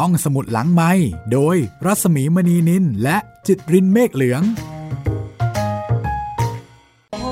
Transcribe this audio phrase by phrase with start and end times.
[0.00, 0.90] ห้องสมุดหลังไม้
[1.32, 3.16] โดยรัสมีมณีนินและ
[3.46, 4.42] จิตรินเมฆเหลือง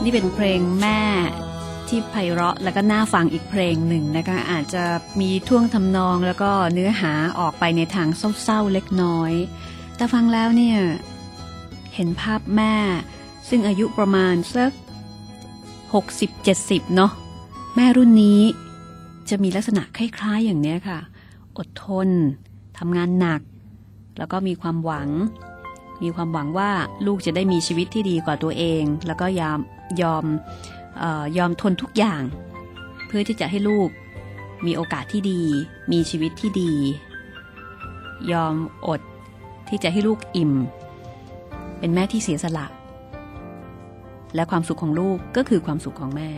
[0.02, 1.00] นี่เป็นเพลงแม่
[1.88, 4.84] ที่ไพเราะแล้วก็น่าฟังอีกเพลงหนึ่งนะคะอาจจะ
[5.20, 8.08] มีท่วงทำนองแล้วก็เนื้อหาออกไปในทาง
[8.42, 9.32] เศร้าๆเล็กน้อย
[9.96, 10.78] แต่ฟังแล้วเนี่ย
[11.94, 12.74] เห็นภาพแม่
[13.48, 14.70] ซึ่งอายุประมาณสัก
[16.04, 17.12] 60-70 เนาะ
[17.76, 18.40] แม่รุ่นนี้
[19.28, 20.98] จะมีลักษณะคล้ายๆอย่างนี้ค่ะ
[21.58, 22.08] อดทน
[22.78, 23.40] ทำงานหนัก
[24.18, 25.08] แล้วก็มีความหวัง
[26.02, 26.70] มีความหวังว่า
[27.06, 29.58] ลูกจะได้มีชีวิตที่ดีกว่าตัวเอง แล้วก็ยอม
[30.02, 30.24] ยอม
[31.02, 32.22] ออยอมทนทุกอย่าง
[33.06, 33.88] เพื่อที่จะให้ลูก
[34.66, 35.42] มีโอกาสที่ดี
[35.92, 36.72] มีชีวิตที่ดี
[38.32, 38.54] ยอม
[38.86, 39.00] อด
[39.68, 40.52] ที่จะให้ลูกอิ่ม
[41.78, 42.66] เป็นแม่ที่เสียสละ
[44.34, 46.30] และความสุขของลูกก็คือความสุขของแม่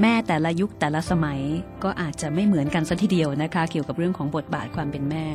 [0.00, 1.40] แม่แต่ละยุคแต่ละสมัย
[1.84, 5.26] ก็อาจจะไม่เหมือนกันสัทีเดียวนะคะ เกี่ยวกับเรื่องของบทบาทความเป็นแม่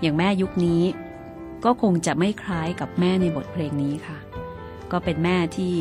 [0.00, 0.82] อย่างแม่ยุคนี้
[1.64, 4.18] ก็คงจะไม่คล้ายกับแม่ในบทเพลงนี้ค่ะ
[4.92, 5.74] ก็เป็นแม่ที่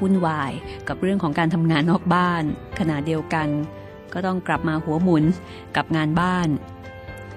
[0.00, 0.52] วุ่นวาย
[0.88, 2.44] กับเรื่องของการทำงานนอกบ้าน
[2.78, 3.48] ขณะเดียวกัน
[4.12, 5.24] ก็ต้องกลับมาหัวหมุน
[5.76, 6.48] กับงานบ้าน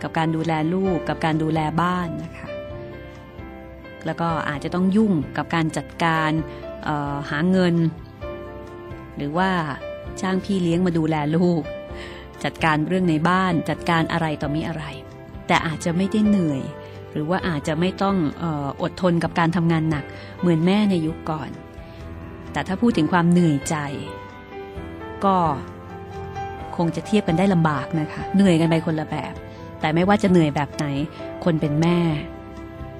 [0.02, 2.47] กับการดูแลลูก กับการดูแลบ้านนะคะ
[4.05, 6.31] แล้วก็อาจจะต้องยุ่งกับการจัดการ
[7.29, 7.75] หาเงิน
[9.22, 9.52] หรือว่า
[10.22, 11.64] จ้างพี่เลี้ยงมาดูแลลูก
[12.44, 14.83] จัดการเรื่องในบ้านจัดการอะไรต่อมีอะไร
[15.47, 16.61] แต่อาจจะไม่ได้เหนื่อย
[17.11, 18.45] หรือว่าอาจจะไม่ต้องอ
[18.81, 20.05] อดทนกับการทำงานหนัก
[20.39, 21.50] เหมือนแม่ในยุคก่อน
[22.52, 23.75] แต่ถ้าพูดถึงความเหนื่อยใจ
[25.25, 25.35] ก็
[26.78, 29.33] คงจะเทียบกันได้ลำบากนะคะ เหนื่อยกันไปคนละแบบ
[29.80, 30.85] แต่ไม่ว่าจะเหนื่อยแบบไหน
[31.44, 31.97] คนเป็นแม่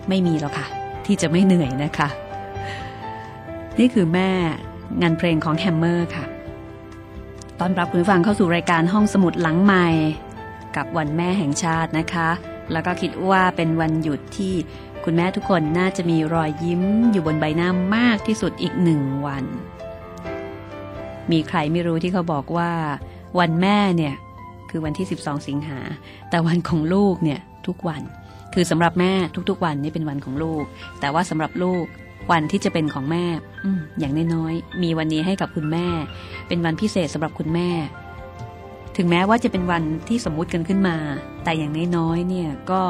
[0.09, 0.67] ไม่มีหรอกค่ะ
[1.06, 2.09] ที่จะไม่เหนื่อยนะคะ
[3.80, 4.31] นี่คือแม่
[5.02, 6.25] งานเพลงของแฮมเมอร์ค่ะ
[7.59, 9.88] ต้อนรับคุณผู้ฟังเข้าสู่รายการห้องสมุดหลังใหม่
[10.75, 12.30] กับวันแม่แห่งชาตินะคะ
[12.72, 14.53] แล้วก็คิดว่าเป็นวันหยุดที่
[15.03, 19.46] คุณแม่ทุกคนน่าจะมีรอยยิ้มอยู่บนใบหน้ามากที่สุดอีกหนึ่งวัน
[21.31, 22.72] มีใครไม่รู้ที่เขาบอกว่า
[23.40, 24.16] วันแม่เนี่ย
[24.69, 25.80] คือวันที่ 12 สิงหา
[26.30, 28.01] แต่วันของลูกเนี่ยทุกวัน
[28.53, 29.13] คือสำหรับแม่
[29.50, 30.63] ทุกๆวันนี่เป็นวันของลูก
[31.00, 31.85] แต่ว่าสำหรับลูก
[32.31, 33.25] วันที่จะเป็นของแม่
[33.65, 33.67] อ
[33.99, 35.87] อย่างน้อยๆมีวันนี้ให้กับคุณแม่
[36.47, 37.69] เป็นวันพิเศษสำหรับคุณแม่
[38.97, 40.97] ถึงแม้ว่าจะเป็นวันที่สมมุติกันขึ้นมา
[41.43, 42.81] แต่อย่างน้อยๆเนี่ยก็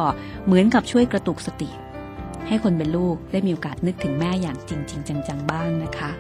[0.46, 1.70] เหมือนกับช่วยกระตุกสติ
[2.48, 6.12] ให้คนเป็นลูกได้มีโอกาสนึกถึงแม่อย่างจริงๆจังๆ บ้างนะคะ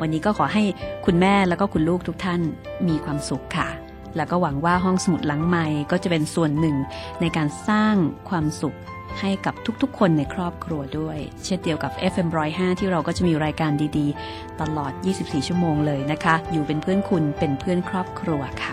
[0.00, 0.62] วันนี้ก็ขอให้
[1.06, 2.40] คุณแม่แล้วก็คุณลูกทุกท่าน
[2.88, 3.68] มีความสุขค่ะ
[4.16, 6.76] แล้วก็หวังว่าห้องสมุดหลังใหม่ก็จะเป็นส่วนหนึ่ง
[7.20, 7.94] ในการสร้าง
[8.28, 8.76] ความสุข
[9.20, 18.72] ให้กับทุกๆ คนในครอบครัวด้วย เช่นเดียวกับ FM105 ที่เราก็จะมีรายการดีๆ ตลอด 24 ชั่วโมงเลยนะคะ อยู่เป็นเพื่อนคุณเป็นเพื่อนครอบครัวค่ะ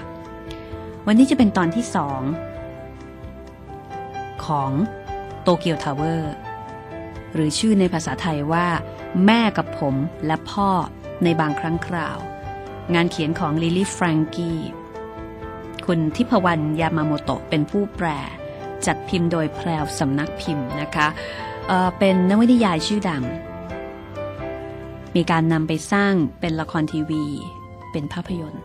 [1.07, 2.21] วันนี้จะเป็นตอนที่สอง
[4.45, 4.71] ของ
[5.41, 6.33] โตเกียวทาวเวอร์
[7.33, 8.67] หรือชื่อในภาษาไทยว่า
[9.25, 9.95] แม่กับผม
[10.25, 10.69] และพ่อ
[11.23, 12.17] ในบางครั้งคราว
[12.93, 14.59] งานเขียนของลิลี่แฟรงกี้
[15.85, 18.07] คุณทิพวรรณยามาโมโตะเป็นผู้แปล
[18.87, 21.07] จัดพิมพ์โดยแพรวสำนักพิมพ์นะคะ
[21.67, 23.23] เเป็นนวนิยายชื่อดัง
[25.15, 27.25] มีการนำไปสร้างเป็นละครทีวี
[27.91, 28.63] เป็นภาพยนตร์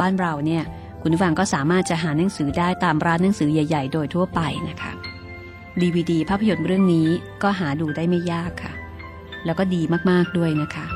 [0.00, 0.62] บ้านเราเนี่ย
[1.02, 4.92] คุณผู้ฟังก็สามารถจะหาหนังสือได้ตามร้านหนังสือใหญ่ ๆ โดยทั่วไปนะคะ
[5.80, 7.08] ดีวดีภาพยนตร์เรื่องนี้
[7.42, 8.72] ก็หาดูได้ไม่ยากค่ะ
[9.44, 10.86] แล้วก็ดีมากๆด้วยนะคะ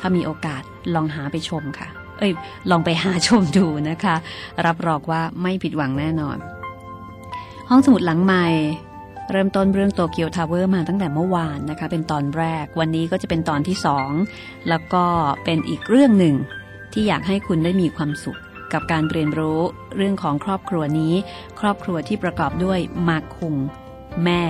[0.00, 0.62] ถ้ามีโอกาส
[0.94, 2.32] ลองหาไปชมค่ะ เอ้ย
[2.70, 4.16] ลองไปหาชมดูนะคะ
[4.66, 6.36] รับรองว่าไม่ผิดหวังแน่นอน
[7.70, 8.46] ห้องสมุดหลังใหม่
[9.30, 14.10] เริ่มต้นเรื่องโตเกียวทาวเวอร์มาตั้งแต่เมื่อวานนะคะ เป็นตอนแรกวันนี้ก็จะเป็นตอนที่สอง
[14.68, 15.04] แล้วก็
[15.44, 16.34] เป็นอีกเรื่องหนึ่ง
[16.92, 18.40] ที่อยากให้คุณได้มีความสุข
[18.72, 19.60] กับการเรียนรู้
[19.96, 21.14] เรื่องของครอบครัวนี้
[21.60, 22.78] ครอบครัวที่ประกอบด้วย
[23.08, 23.54] มาคุง
[24.24, 24.42] แม่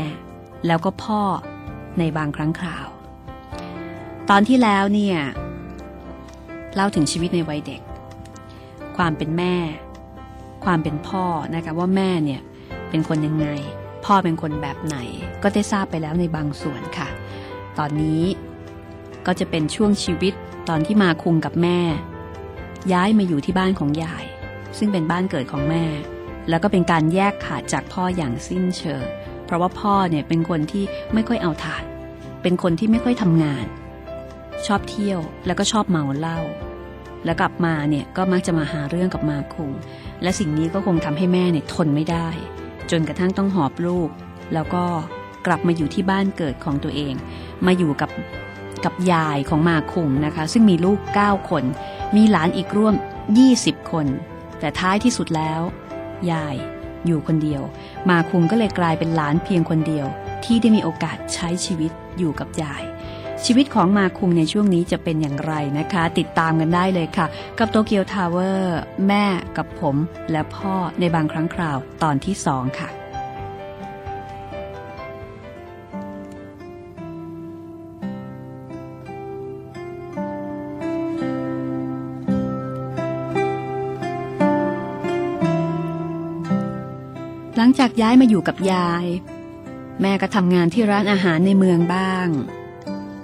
[0.67, 1.23] แล้วก็พ่อ
[1.99, 2.87] ในบางครั้งคราว
[4.31, 5.19] ตอนที่แล้วเนี่ย
[6.75, 7.81] เล่าถึงชีวิตในวัยเด็ก
[8.97, 9.57] ความเป็นแม่
[10.65, 11.25] ความเป็นพ่อ
[11.55, 12.43] นะคะว่าแม่เนี่ย
[12.97, 13.49] เป็นคนยังไง
[14.05, 14.97] พ่อเป็นคนแบบไหน
[15.43, 17.09] ก็ได้ทราบไปแล้วในบางส่วนค่ะ
[17.79, 18.23] ตอนนี้
[19.27, 20.35] ก็จะเป็นช่วงชีวิต
[20.69, 21.81] ตอนที่มาคุงกับแม่
[22.93, 24.25] ย้ายมาอยู่ที่บ้านของยาย
[24.79, 25.85] ซึ่งเป็นบ้านเกิดของแม่
[26.49, 29.05] แล้วก็เป็นการแยกขาดจากพ่ออย่างสิ้นเชิง
[29.45, 30.85] เพราะว่าพ่อเนี่ยเป็นคนที่
[31.15, 31.85] ไม่ค่อยเอาถาด
[32.43, 33.67] เป็นคนที่ไม่ค่อยทำงาน
[34.67, 36.39] ชอบเที่ยวแล้วก็ชอบเมาเหล้า
[37.25, 39.73] แล้วกลับมาเนี่ยก็มักจะมาหาเรื่องกับมาคุง
[40.23, 42.29] และสิ่งนี้ก็คงทำให้แม่เนี่ยทนไม่ได้
[42.91, 44.11] จนกระทั่งต้องหอบลูก
[44.55, 44.85] แล้วก็
[45.47, 47.15] กลับมาอยู่ที่บ้านเกิดของตัวเอง
[47.67, 48.11] มาอยู่กับ
[48.85, 51.65] กับยายของมาคุงนะคะ ซึ่งมีลูก 9 คน
[52.17, 52.95] มีหลานอีกร่วม
[53.43, 54.07] 20 คน
[54.61, 55.61] แต่ท้ายที่สุดแล้ว
[56.33, 56.55] ยาย
[57.07, 57.63] อยู่คนเดียว
[58.11, 60.07] มาคุงก็เลยกลายเป็นหลานเพียงคนเดียว
[60.45, 62.83] ที่ได้มีโอกาสใช้ชีวิตอยู่กับยาย
[63.45, 67.27] ชีวิตของมาคุงในช่วงนี้จะเป็นอย่างไรนะคะ ติดตามกันได้เลยค่ะ
[67.59, 69.25] กับโตเกียวทาวเวอร์แม่
[69.57, 69.97] กับผม
[70.31, 72.91] และพ่อในบางครั้งคราวตอนที่สองค่ะ
[87.57, 89.07] หลังจากย้ายมาอยู่กับยาย
[90.03, 92.29] แม่ก็ทำงานที่ร้านอาหารในเมืองบ้าง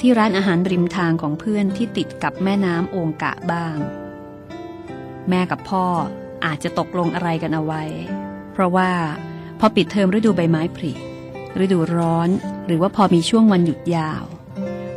[0.05, 3.77] ที่ร้านอาหารริมทางของเพื่อนที่ติดกับแม่น้ำโองกะบ้าง
[5.29, 5.87] แม่กับพ่อ
[6.45, 7.83] อาจจะตกลงอะไรกันเอาไว้
[8.53, 8.91] เพราะว่า
[9.59, 10.93] พอปิดเทอมฤดูใบไม้ผลิ
[11.65, 12.29] ฤดูร้อน
[12.67, 14.23] หรือว่าพอมีช่วงวันหยุดยาว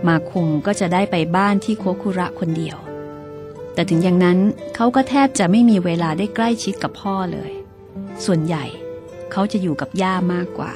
[0.07, 2.77] มาคุงก็จะได้ไปบ้านที่โคคุระคนเดียว
[3.73, 4.39] แต่ถึงอย่างนั้น
[4.75, 7.51] เขาก็แทบจะไม่มีเวลาได้ใกล้ชิดกับพ่อเลย
[8.25, 8.65] ส่วนใหญ่
[9.31, 10.73] เขาจะอยู่กับย่ามากกว่า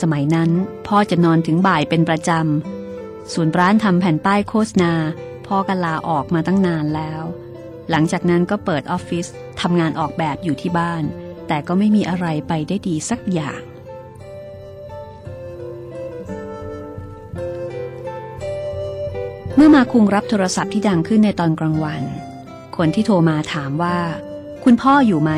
[0.00, 0.50] สมัยนั้น
[0.86, 2.75] พ่อจะนอนถึงบ่ายเป็นประจำ
[3.32, 4.92] ส่วนร้านทำแผ่นป้ายโฆษณา
[5.46, 7.22] พ่อก็ลาออกมาตั้งนานแล้ว
[7.90, 9.26] หลังจากนั้นก็เปิดออฟฟิศ
[9.60, 11.02] ทำงานออกแบบอยู่ที่บ้าน
[11.48, 13.62] แต่ก็ไม่มีอะไรไปได้ดีสักอย่าง
[19.54, 22.02] เมื่อมาคุงรับโทรศัพท์ที่ดังขึ้นในตอนกลางวัน
[22.76, 23.98] คนที่โทรมาถามว่า
[24.64, 25.32] คุณพ่ออยู่ไหม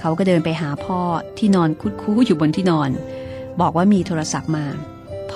[0.00, 1.00] เขาก็เดินไปหาพ่อ
[1.38, 2.90] ที่นอนคุดคู้อยู่บนที่นอน
[3.60, 4.66] บอกว่ามีโทรศัพท์มา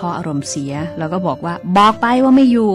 [0.01, 2.71] พ่ออารมณ์เสีย แล้วก็บอกว่าบอกไปว่าไม่อยู่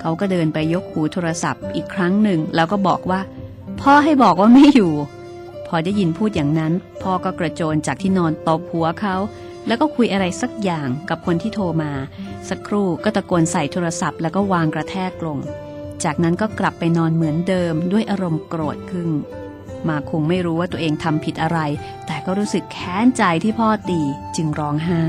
[0.00, 3.20] เขาก็เดินไปยกหูโทรศัพท์อีกครั้งหนึ่ง แล้วก็บอกว่า
[3.80, 4.92] พ่อให้บอกว่าไม่อยู่
[5.66, 6.72] พอได้ยินพูดอย่างนั้น
[7.02, 9.16] พ่อก็กระโจนจากที่นอนตบหัวเขา
[9.66, 11.92] แล้วก็คุยอะไรสักอย่างกับคนที่โทรมา
[12.48, 15.38] สักครู่ก็ตะโกนใส่โทรศัพท์แล้วก็วางกระแทกลง
[16.04, 19.08] จากนั้นก็กลับไปนอนเหมือนเดิมด้วยอารมณ์โกรธขึ้น
[19.88, 21.58] มาคงไม่รู้ว่าตัวเองทำผิดอะไร
[22.06, 24.00] แต่ก็รู้สึกแค้นใจที่พ่อตี
[24.36, 25.02] จึงร้องไห้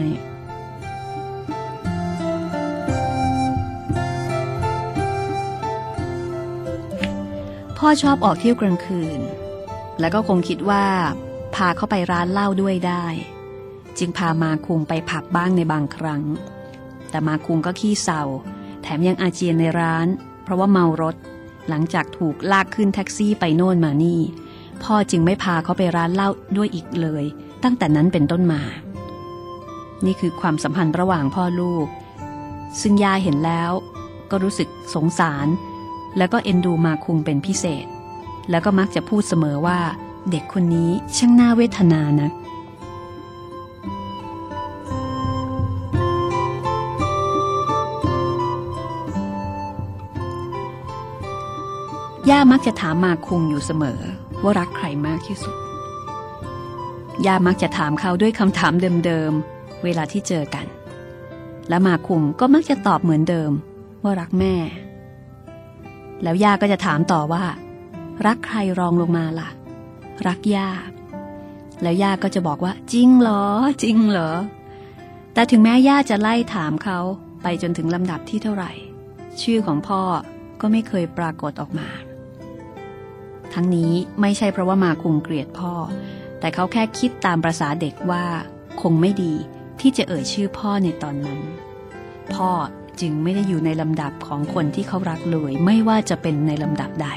[7.90, 9.20] พ่อชอบออกเที่ยวกลางคืน
[10.00, 10.86] แล้วก็คงคิดว่า
[11.56, 13.06] พาเขาไปร้านเหล้าด้วยได้
[13.98, 16.24] จึงพามาคุงไปผับบ้างในบางครั้ง
[17.10, 18.24] แต่มาคุงก็ขี้เศร้า
[18.82, 20.08] แถมยังอาเจียนในร้าน
[20.44, 21.16] เพราะว่าเมารถ
[21.70, 24.22] หลังจากถูกลากขึ้นแท็กซี่ไปโน่นมานี่
[24.84, 27.24] พ่อจึงไม่พาเขาไปร้านเหล้าด้วยอีกเลย
[27.64, 28.62] ตั้งแต่นั้นเป็นต้นมา
[30.06, 31.88] นี่คือความสัมพันธ์ระหว่างพ่อลูก
[32.82, 33.72] ซึ่งยาเห็นแล้ว
[34.32, 35.48] ก็รู้สึกสงสาร
[36.18, 37.86] แล้วก็เอ็นดูมาคุงเป็นพิเศษ
[38.50, 39.80] แล้วก็มักจะพูดเสมอว่า
[40.32, 42.30] เด็กคนนี้ช่างน่าเวทนานะ
[52.30, 54.00] ย่ามักจะถามมาคุงอยู่เสมอ
[54.44, 55.56] ว่ารักใครมากที่สุด
[57.26, 58.74] ย่ามักจะถามเขาด้วยคำถาม
[59.06, 60.66] เดิมๆ เวลาที่เจอกัน
[61.70, 63.52] และมาคุงก็มักจะตอบเหมือนเดิม
[64.04, 64.56] ว่ารักแม่
[66.24, 67.44] แล้วย่าก็จะถามต่อว่า
[68.26, 69.50] รักใครรองลงมาล่ะ
[70.28, 70.70] รักย่า
[71.82, 73.44] แล้วย่าก็จะบอกว่า จริงเหรอ
[73.84, 74.32] จริงเหรอ
[75.34, 77.00] แต่ถึงแม้ย่าจะไล่ถามเขา
[77.44, 78.72] ไปจนถึงลำดับที่เท่าไหร่
[79.42, 80.02] ชื่อของพ่อ
[80.62, 81.88] ก็ไม่เคยปรากฏออกมา
[83.54, 83.92] ทั้งนี้
[84.22, 85.74] ไม่ใช่เพราะว่ามาคุงเกลียดพ่อ
[86.40, 88.26] แต่เขาแค่คิดตามประษาเด็กว่า
[88.82, 89.34] คงไม่ดี
[89.80, 91.40] ที่จะเอ่ยชื่อพ่อในตอนนั้น
[92.34, 92.50] พ่อ
[93.02, 97.08] จึงไม่ได้อยู่ในลำดับของคนที่เขารักเลยไม่ว่าจะเป็นในลำดับใด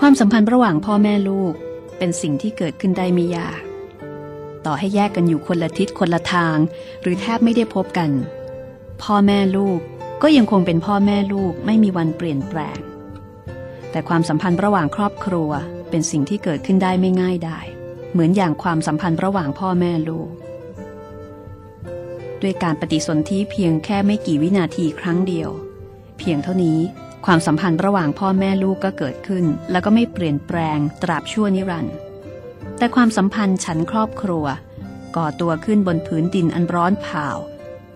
[0.00, 1.54] ความสัมพันธ์ระหว่างพ่อแม่ลูก
[1.98, 3.62] เป็นสิ่งที่เกิดขึ้นได้ไม่ยาก
[4.66, 6.56] ต่อให้แยกกันอยู่คนละทิศคนละทาง
[7.02, 8.10] หรือแทบไม่ได้พบกัน
[9.02, 9.80] พ่อแม่ลูก
[10.22, 12.78] ก็ยังคงเป็นพ่อแม่ลูกไม่มีวันเปลี่ยนแปลง
[13.90, 15.50] แต่ความสัมพันธ์ระหว่างครอบครัว
[15.90, 17.60] เป็นสิ่งที่เกิดขึ้นได้ไม่ง่ายได้
[18.12, 20.30] เหมือนอย่างความสัมพันธ์ระหว่างพ่อแม่ลูก
[22.42, 25.50] ด้วยการปฏิสนธิเพียงแค่ไม่กี่วินาทีครั้งเดียว
[26.18, 26.80] เพียงเท่านี้
[27.26, 31.94] ความสัมพันธ์ระหว่างพ่อแม่ลูกก็เกิดขึ้น แล้วก็ไม่เปลี่ยนแปลงตราบชั่วนิรันดร์
[32.78, 34.44] แต่ความสัมพันธ์ฉันครอบครัว
[35.16, 37.26] ก่อตัวขึ้นบนผืนดินอันร้อนเผา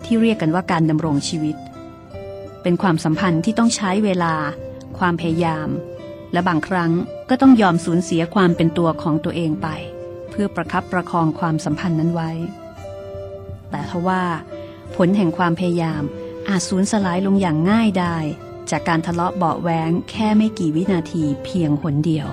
[0.04, 1.56] ที่เรียกกันว่าการดำรงชีวิต
[2.62, 4.34] เป็นความสัมพันธ์ที่ต้องใช้เวลา
[4.98, 5.68] ความพยายาม
[6.34, 6.92] และบางครั้ง
[7.28, 9.68] ก็ต้องยอมสูญเสียความเป็นตัวของตัวเองไป
[10.30, 12.30] เพื่อประคับประคองความสัมพันธ์นั้นไว้
[13.70, 14.22] แต่ทว่า
[14.96, 16.02] ผลแห่งความพยายาม
[16.48, 18.16] อาจสูญสลายลงอย่างง่ายได้
[18.70, 22.28] จากการทะเลาะเบาแหวงแค่ไม่กี่วินาทีเพียงหนเดียว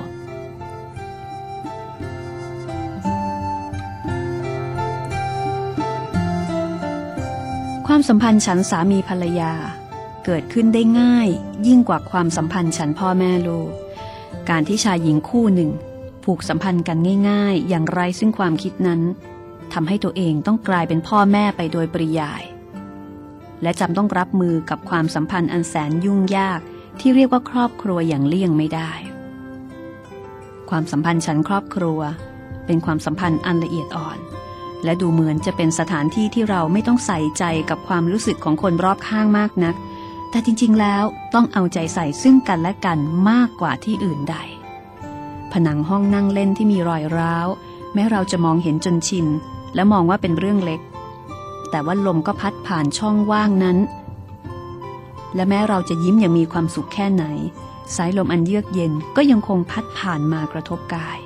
[7.87, 9.53] ความสัมพันธ์ฉันสามีภรรยา
[10.25, 11.27] เกิดขึ้นได้ง่าย
[11.67, 13.71] ยิ่งกว่าความสัมพันธ์ฉันพ่อแม่ลูก
[14.49, 15.71] การที่ชายหญิงคู่หนึ่ง
[16.23, 16.97] ผูกสัมพันธ์กัน
[17.29, 19.01] ง่าย ๆ อย่างไรซึ่งความคิดนั้น
[19.73, 22.43] ทำให้ตัวเองต้องกลายเป็นพ่อแม่ไปโดยปริยาย
[23.61, 26.59] และจำต้องรับมือกับความสัมพันธ์อันแสนยุ่งยาก
[26.99, 28.91] ที่เรียกว่าครอบครัวอย่างเลี่ยงไม่ได้
[30.69, 31.99] ความสัมพันธ์ฉันครอบครัว
[32.65, 34.19] เป็นความสัมพันธ์อันละเอียดอ่อน
[34.83, 39.75] และดูเหมือนจะเป็นสถานที่ที่เราไม่ต้องใส่ใจกับความรู้สึกของคนรอบข้างมากนัก
[40.31, 42.97] แต่จริง ๆ แล้วต้องเอาใจใส่ซึ่งกันและกัน
[43.29, 44.35] มากกว่าที่อื่นใด
[45.51, 47.47] ผนังห้องนั่งเล่นที่มีรอยร้าว
[47.93, 49.27] แม้เราจะมองเห็นจนชิน
[49.75, 50.81] และมองว่าเป็นเรื่องเล็ก
[51.69, 53.77] แต่ว่าลมก็พัดผ่านช่องว่างนั้น
[55.35, 57.25] และแม้เราจะยิ้มอย่างมีความสุขแค่ไหน
[57.95, 61.17] สายลมอันเยือกเย็นก็ยังคงพัดผ่านมากระทบกาย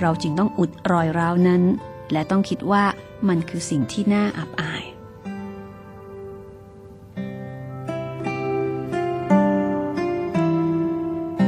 [0.00, 1.62] เราจึงต้องอุดรอยร้าวนั้น
[2.12, 2.84] และต้องคิดว่า
[3.28, 4.82] มันคือสิ่งที่น่าอับอาย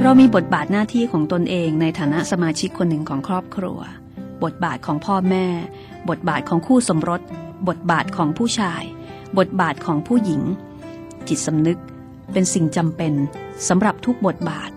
[0.06, 3.78] เรามีบทบาทหน้าที่ของตนเองในฐานะสมาชิกคนหนึ่งของครอบครัว
[4.44, 5.46] บทบาทของพ่อแม่
[6.08, 7.20] บทบาทของคู่สมรส
[7.68, 8.82] บทบาทของผู้ชาย
[9.38, 10.42] บทบาทของผู้หญิง
[11.28, 11.78] จิตสำนึก
[12.32, 13.14] เป็นสิ่งจำเป็น
[13.68, 14.70] สำหรับทุกบทบาท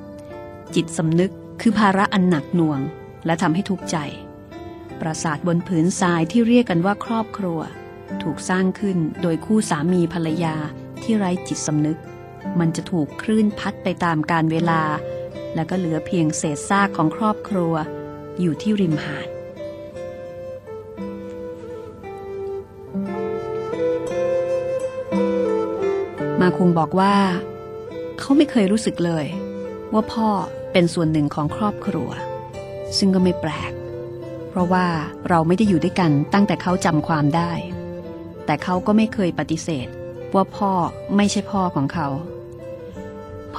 [0.76, 1.32] จิตสำนึก
[1.62, 2.80] คือภาระอันหนักหน่วง
[3.26, 3.98] และทำให้ทุกข์ใจ
[5.00, 7.60] ปราสาทบนผืนทรายที่เรียกกันว่าครอบครัว
[8.24, 10.56] ถูกสร้างขึ้นโดยคู่สามีภรรยา
[11.04, 12.00] ที่ไร้จิตสำนึก
[12.60, 14.82] มันจะถูกคลื่นพัดไปตามการเวลา
[15.58, 17.74] แล้วก็เหลือเพียงเศษซากของครอบครัว
[18.42, 19.28] อยู่ที่ริมหาด
[26.42, 27.16] มาคุงบอกว่า
[28.20, 29.26] เขาไม่เคยรู้สึกเลย
[29.94, 30.30] ว่าพ่อ
[30.72, 32.10] เป็นส่วนหนึ่งของครอบครัว
[32.98, 33.72] ซึ่งก็ไม่แปลก
[34.50, 34.88] เพราะว่า
[35.30, 37.52] เราไม่ได้อยู่ด้วยกันตั้งแต่เขาจำความได้
[38.46, 39.88] แต่เขาก็ไม่เคยปฏิเสธ
[40.36, 40.72] ว่าพ่อ
[41.16, 42.08] ไม่ใช่พ่อของเขา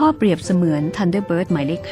[0.02, 1.82] พ่อเปรียบเสมือน Thunderbird หมายเลข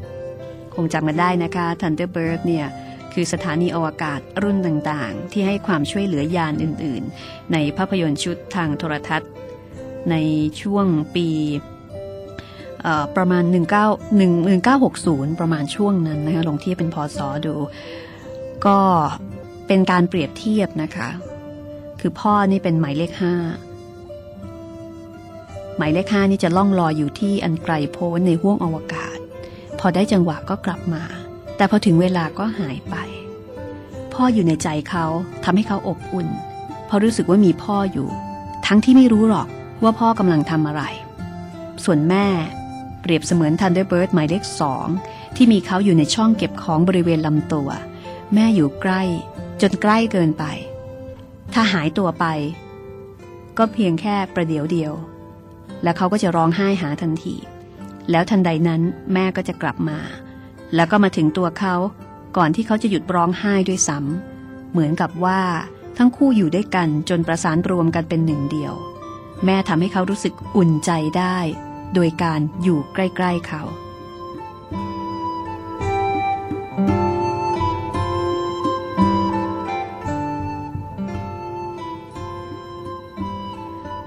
[0.00, 2.66] 5 คงจำกันได้นะคะ Thunderbird เนี่ย
[3.12, 9.30] คือสถานีอวกาศรุ่นต่างๆ ที่ให้ความช่วยเหลือยานอื่นๆ ในภาพยนตร์ชุดทางโทรทัศน์
[10.10, 10.16] ใน
[10.60, 11.28] ช่วงปี
[13.16, 13.54] ประมาณ 19
[14.62, 17.54] 1960 ประมาณช่วงนั้นนะคะลงเทียบเป็นพศดู
[18.66, 18.78] ก็
[19.66, 21.08] เป็นการเปรียบเทียบนะคะ
[22.00, 23.34] คือพ่อนี่เป็นหมายเลขห้า
[25.76, 29.18] หมายเลขห้านี่จะล่องลอยอยู่ที่อันไกลโพ้นในห้วงอวกาศ
[29.78, 31.02] พอได้จังหวะก็กลับมา
[31.56, 32.96] แต่พอถึงเวลาก็หายไป
[34.14, 35.04] พ่ออยู่ในใจเขา
[35.44, 36.28] ทำให้เขาอบอุ่น
[36.86, 38.08] เพราะรู้สึกว่ามีพ่ออยู่
[38.66, 39.48] ทั้งที่ไม่รู้หรอก
[39.82, 40.82] ว่าพ่อกำลังทำอะไร
[41.84, 42.26] ส่วนแม่
[43.00, 44.86] เปรียบเสมือน Thunderbird หมายเลขสอง
[45.36, 47.68] ที่มีเขาอยู่ในช่องเก็บของบริเวณลำตัว
[48.34, 49.02] แม่อยู่ใกล้
[49.60, 50.44] จนใกล้เกินไป
[51.54, 52.26] ถ้าหายตัวไป
[53.58, 54.92] ก็เพียงแค่ประเดี๋ยวเดียว
[55.82, 57.36] แล้วเขาก็จะร้องไห้หาทันที
[58.10, 59.98] แล้วทันใดนั้นแม่ก็จะกลับมา
[60.74, 61.74] แล้วก็มาถึงตัวเขา
[62.36, 65.40] ก่อนที่เขาจะหยุดร้องไห้ด้วยซ้ำเหมือนกับว่า
[65.98, 68.74] ทั้งคู่อยู่ด้วยกันจนประสานรวมกันเป็นหนึ่งเดียว
[69.44, 71.38] แม่ทำให้เขารู้สึกอุ่นใจได้
[71.94, 73.62] โดยการอยู่ใกล้ ๆเขา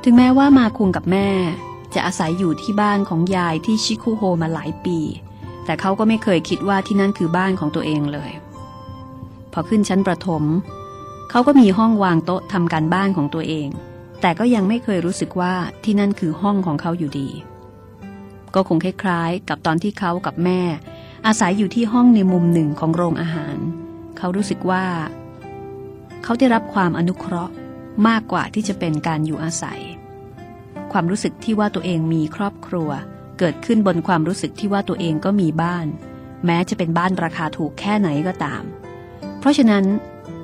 [0.07, 1.29] ถึงแม้ว่ามาคุงกับแม่
[1.93, 4.99] จะอาศัยอยู่ที่บ้านของยายที่ชิคุโฮมาหลายปี
[5.65, 8.31] แต่เขาก็ไม่เคยคิดว่าที่นั่นคือบ้านของตัวเองเลย
[9.53, 10.43] พอขึ้นชั้นประถม
[11.29, 13.67] เขาก็มีห้องวางโต๊ะทำการบ้านของตัวเอง
[14.21, 17.29] แต่ก็ยังไม่เคยรู้สึกว่าที่นั่นคือห้องของเขาอยู่ดี
[18.55, 20.61] ก็คงคล้ายๆ กับตอนที่เขากับแม่
[21.27, 23.57] อาศัยอยู่ที่ห้องในมุมหนึ่งของโรงอาหาร
[24.17, 24.85] เขารู้สึกว่า
[26.23, 27.53] เขาได้รับความอนุเคราะห์
[28.07, 29.81] มากกว่าที่จะเป็นการอยู่อาศัย
[30.97, 32.89] ความรู้สึกที่ว่าตัวเองมีครอบครัว
[33.39, 35.87] เกิดขึ้นบนความรู้สึกที่ว่าตัวเองก็มีบ้าน
[36.45, 38.63] แม้จะเป็นบ้านราคาถูกแค่ไหนก็ตาม
[39.39, 39.83] เพราะฉะนั้น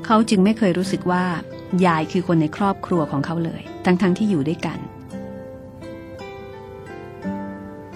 [0.06, 1.26] เขาจึงไม่เคยรู้สึกว่า
[1.86, 4.80] ยายคือคนในครอบครัวของเขาเลย ทั้งๆทที่อยู่ด้วยกัน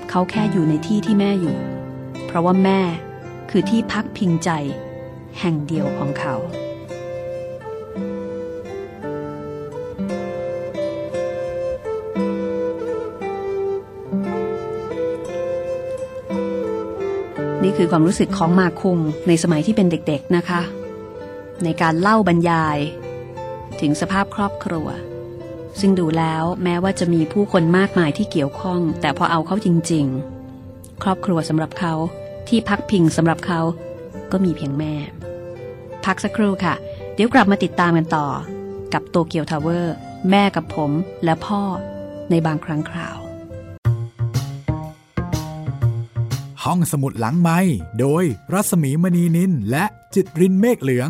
[0.09, 1.57] เขาแค่อยู่ในที่ที่แม่อยู่
[2.25, 2.81] เพราะว่าแม่
[3.49, 4.49] คือที่พักพิงใจ
[5.39, 6.35] แห่งเดียวของเขา
[17.75, 20.61] คือความรู้สึกของมาคุงในสมัยที่เป็นเด็กๆนะคะ
[21.63, 22.77] ในการเล่าบรรยาย
[23.81, 24.87] ถึงสภาพครอบครัว
[25.79, 30.05] ซึ่งดูแล้วแม้ว่าจะมีผู้คนมากมายที่เกี่ยวข้อง แต่พอเอาเขาจริง
[30.53, 31.93] ๆ ครอบครัวสำหรับเขา
[32.47, 33.61] ที่พักพิงสำหรับเขา
[34.31, 34.93] ก็มีเพียงแม่
[36.05, 36.75] พักสักครู่ค่ะ
[37.13, 38.27] เดี๋ยวกลับมาติดตามกันต่อ
[38.93, 39.95] กับโตเกียวทาวเวอร์
[40.29, 40.91] แม่กับผม
[41.23, 41.61] และพ่อ
[42.29, 43.17] ในบางครั้งคราว
[46.69, 47.59] ห้องสมุดหลังไม้
[47.99, 51.09] โดยรัสมีมณีนินและจิตรินเมฆเหลือง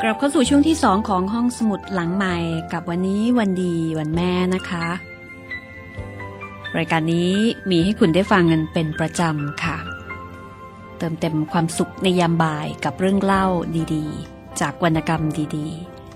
[0.00, 2.36] กลับเข้าสู่ช่วงที่2ของห้องสมุดหลังใหม่
[2.72, 4.86] กับวันนี้วันดีวันแม่นะคะ
[6.78, 7.32] รายการนี้
[7.70, 9.78] มีให้คุณได้ฟังกันเป็นประจำค่ะ
[10.98, 13.46] เติมเต็มความสุขในยามบ่ายกับเรื่องเล่า
[13.94, 15.22] ดีๆ จากวรรณกรรม
[15.56, 15.68] ดี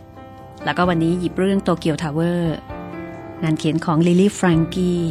[0.08, 2.58] ๆ แล้วก็วันนี้หยิบเรื่องโตเกียวทาวเวอร์
[3.42, 5.02] งานเขียนของลิลี่ฟรังกี้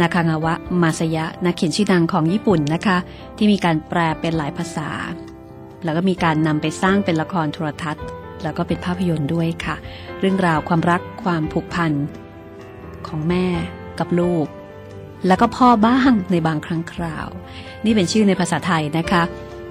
[0.00, 2.98] นาคางาวะมาสยะนักเขียนชื่อดังของญี่ปุ่นนะคะ
[3.36, 4.90] ที่มีการแปลเป็นหลายภาษา
[5.84, 8.04] แล้วก็มีการนำไปสร้างเป็นละครโทรทัศน์
[8.42, 9.76] แล้วก็เป็นภาพยนตร์ด้วยค่ะ
[10.20, 11.92] เรื่องราวความรักความผูกพัน
[13.06, 13.46] ของแม่
[13.98, 14.46] กับลูก
[15.26, 17.28] แล้วก็พ่อบ้างในบางครั้งคราว
[17.84, 19.22] นี่เป็นชื่อในภาษาไทยนะคะ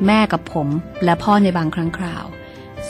[0.08, 0.67] แม่กับผม
[1.03, 2.25] และพ่อในบางครั้งคราว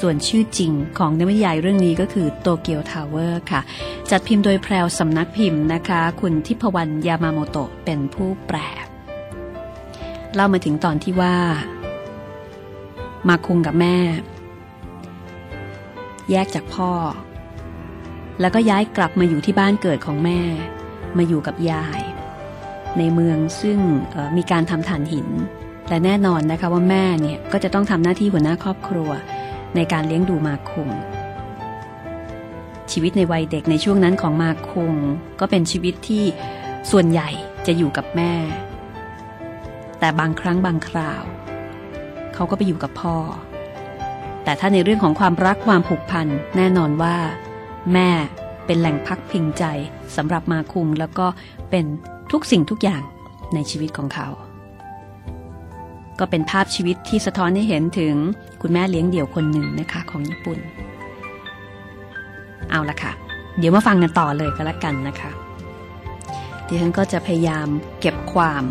[0.02, 3.62] ส่วนชื่อจริงของนวนิยายเรื่องนี้ก็คือโตเกียวทาวเวอร์ค่ะ
[4.10, 8.58] จัดพิมพ์โดยแพรวสำนักพิมพ์นะคะ คุณทิพวรรณยามาโมโตะเป็นผู้แปล
[10.34, 11.36] เล่ามาถึงตอนที่ว่า
[13.28, 13.98] มาคุงกับแม่
[16.32, 16.92] แยกจากพ่อ
[18.42, 20.40] แล้วก็ย้ายกลับมาอยู่ที่บ้านเกิดของแม่
[21.18, 22.02] มาอยู่กับยาย
[22.98, 23.80] ในเมืองซึ่ง
[24.38, 25.28] มีการทำฐานหิน
[25.90, 29.10] และแน่นอนนะคะว่าแม่เนี่ยก็จะต้องทำหน้าที่หัวหน้าครอบครัว
[29.76, 30.90] ในการเลี้ยงดูมาคุง
[32.92, 34.94] ชีวิตในวัยเด็กในช่วงนั้นของมาคุง
[35.40, 36.24] ก็เป็นชีวิตที่
[36.92, 37.30] ส่วนใหญ่
[37.68, 38.34] จะอยู่กับแม่
[40.00, 41.24] แต่บางครั้งบางคราว
[42.34, 43.18] เขาก็ไปอยู่กับพ่อ
[44.44, 47.16] แต่ถ้าในเรื่องของความรักความผูกพันแน่นอนว่า
[47.94, 48.10] แม่
[48.66, 49.64] เป็นแหล่งพักพิงใจ
[50.16, 51.26] สำหรับมาคุงแล้วก็
[51.70, 51.86] เป็น
[52.32, 53.02] ทุกสิ่งทุกอย่าง
[53.54, 54.28] ในชีวิตของเขา
[56.22, 58.16] ก็เป็นภาพชีวิตที่สะท้อนให้เห็นถึง
[58.62, 60.60] คุณแม่เลี้ยงเดี่ยวคนหนึ่งนะคะของญี่ปุ่น
[62.70, 63.12] เอาละค่ะ
[63.58, 65.32] เดี๋ยวมาฟังกันต่อเลยก็แล้วกันนะคะ
[66.68, 67.68] ดิฉันก็จะพยายาม
[68.02, 68.64] เก็บความ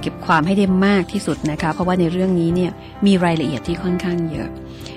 [0.00, 2.70] เก็บความให้ได้มากที่สุดนะคะ เพราะว่าในเรื่องนี้เนี่ย
[3.06, 4.48] มีรายละเอียดที่ค่อนข้างเยอะ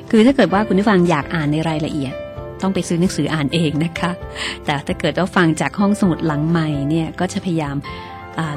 [0.09, 2.13] คือถ้าเกิดว่าคุณผู้ฟังอยากอ่านในรายละเอียด
[2.61, 4.11] ต้องไปซื้อหนังสืออ่านเองนะคะ
[4.65, 7.75] แต่ถ้าเกิดว่าฟังจากห้องสมุดหลังใหม่เนี่ยก็จะพยายาม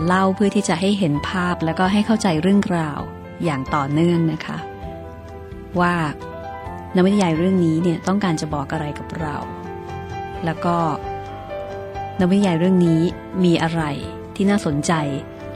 [0.06, 3.00] เล่าเพื่อที่จะให้เห็นภาพแล้วก็ให้เข้าใจเรื่องราว
[3.44, 4.58] อย่างต่อเนื่องนะคะ
[5.80, 5.94] ว่า
[6.96, 9.36] นวนิยายเรื่องนี้เนี่ยต้องการจะบอกอะไรกับเรา
[10.44, 10.76] แล้วก็
[12.20, 13.00] นวนิยายเรื่องนี้
[13.44, 13.82] มีอะไร
[14.34, 14.92] ที่น่าสนใจ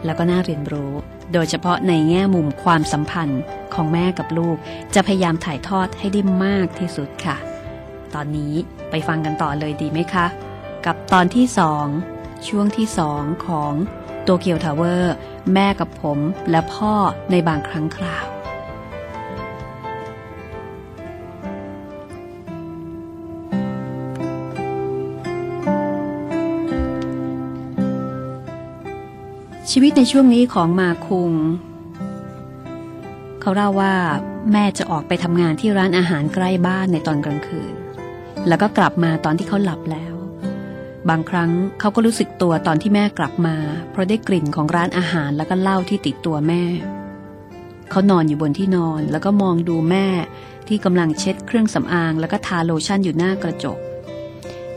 [0.05, 0.93] แล้วก็น่าเรียนรู้
[1.33, 3.43] โดยเฉพาะในแง่มุมความสัมพันธ์
[3.75, 4.57] ของแม่กับลูก
[4.95, 7.37] จะพยายามถ่ายทอดให้ได้มากที่สุดค่ะ
[8.15, 8.53] ตอนนี้
[8.91, 10.27] ไปฟังกันต่อเลยดีไหมคะ
[10.87, 11.87] กับตอนที่สอง
[12.49, 13.73] ช่วงที่สองของ
[14.25, 15.15] โตเกียวทาวเวอร์
[15.55, 16.19] แม่กับผม
[16.51, 16.95] และพ่อ
[17.31, 18.27] ในบางครั้งคราว
[29.71, 31.33] ชีวิตในช่วงนี้ของมาคุง
[33.41, 33.95] เขาเล่าว่า
[34.53, 37.75] แม่จะออกไปทำงานที่ร้านอาหารใกล้บ้านในตอนกลางคืน
[38.49, 40.12] แล้วก็กลับมาตอนที่เขาหลับแล้ว
[41.09, 43.57] บางครั้งเขาก็รู้สึกตัวตอนที่แม่กลับมา
[43.91, 46.63] เพราะได้กลิ่นของร้านอาหารแล้วก็เหล้าที่ติดตัวแม่
[47.91, 50.07] เขานอนอยู่บนที่นอนแล้วก็มองดูแม่
[50.69, 53.79] ที่กำลังเช็ดเครื่องสำอาง แล้วก็ทาโลชั่นอยู่หน้ากระจก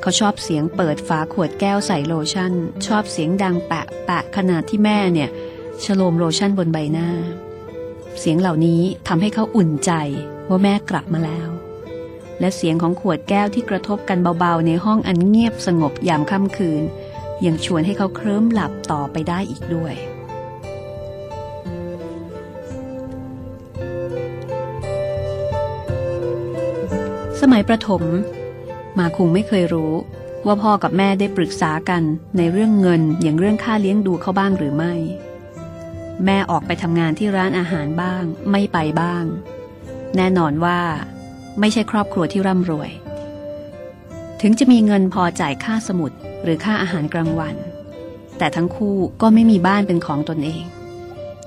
[0.01, 2.53] เขาชอบเสียงเปิดฝาขวดแก้วใส่โลชั่น
[2.87, 5.29] ชอบเสียงดังแปะแปะขนาดที่แม่เนี่ย
[5.83, 7.09] ฉโลมโลชั่นบนใบหน้า
[8.19, 9.91] เสียงเหล่านี้ทำให้เขาอุ่นใจ
[10.49, 11.49] ว่าแม่กลับมาแล้ว
[12.39, 16.83] และเสียงของขวดแก้วที่กระทบกันเบาๆ ในห้องอันเงียบสงบยามค่ำคืน
[17.45, 19.93] ยังชวนให้เขาเคลิ้มหลับต่อไปได้อีกด้วย
[27.41, 28.03] สมัยประถม
[28.99, 29.93] มาคุงไม่เคยรู้
[30.45, 32.03] ว่าพ่อกับแม่ได้ปรึกษากัน
[32.37, 34.93] ในเรื่องเงินอย่างเรื่องค่าเลี้ยงดูเขาบ้างหรือไม่
[36.25, 39.23] แม่ออกไปทำงานที่ร้านอาหารบ้าง ไม่ไปบ้าง
[40.15, 40.79] แน่นอนว่า
[41.59, 42.91] ไม่ใช่ครอบครัวที่ร่ำรวย
[44.41, 46.11] ถึงจะมีเงินพอจ่ายค่าสมุด
[46.43, 47.55] หรือค่าอาหารกลางวัน
[48.37, 50.63] แต่ทั้งคู่ก็ไม่มีบ้านเป็นของตนเอง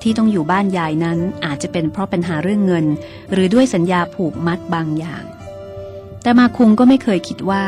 [0.02, 2.86] ที่ต้องอยู่บ้านยายนั้นอาจจะเป็นเพราะปัญหาเรื่องเงิน
[3.32, 5.24] หรือด้วยสัญญาผูกมัดบางอย่าง
[6.22, 7.64] แต่มาคุงก็ไม่เคยคิดว่า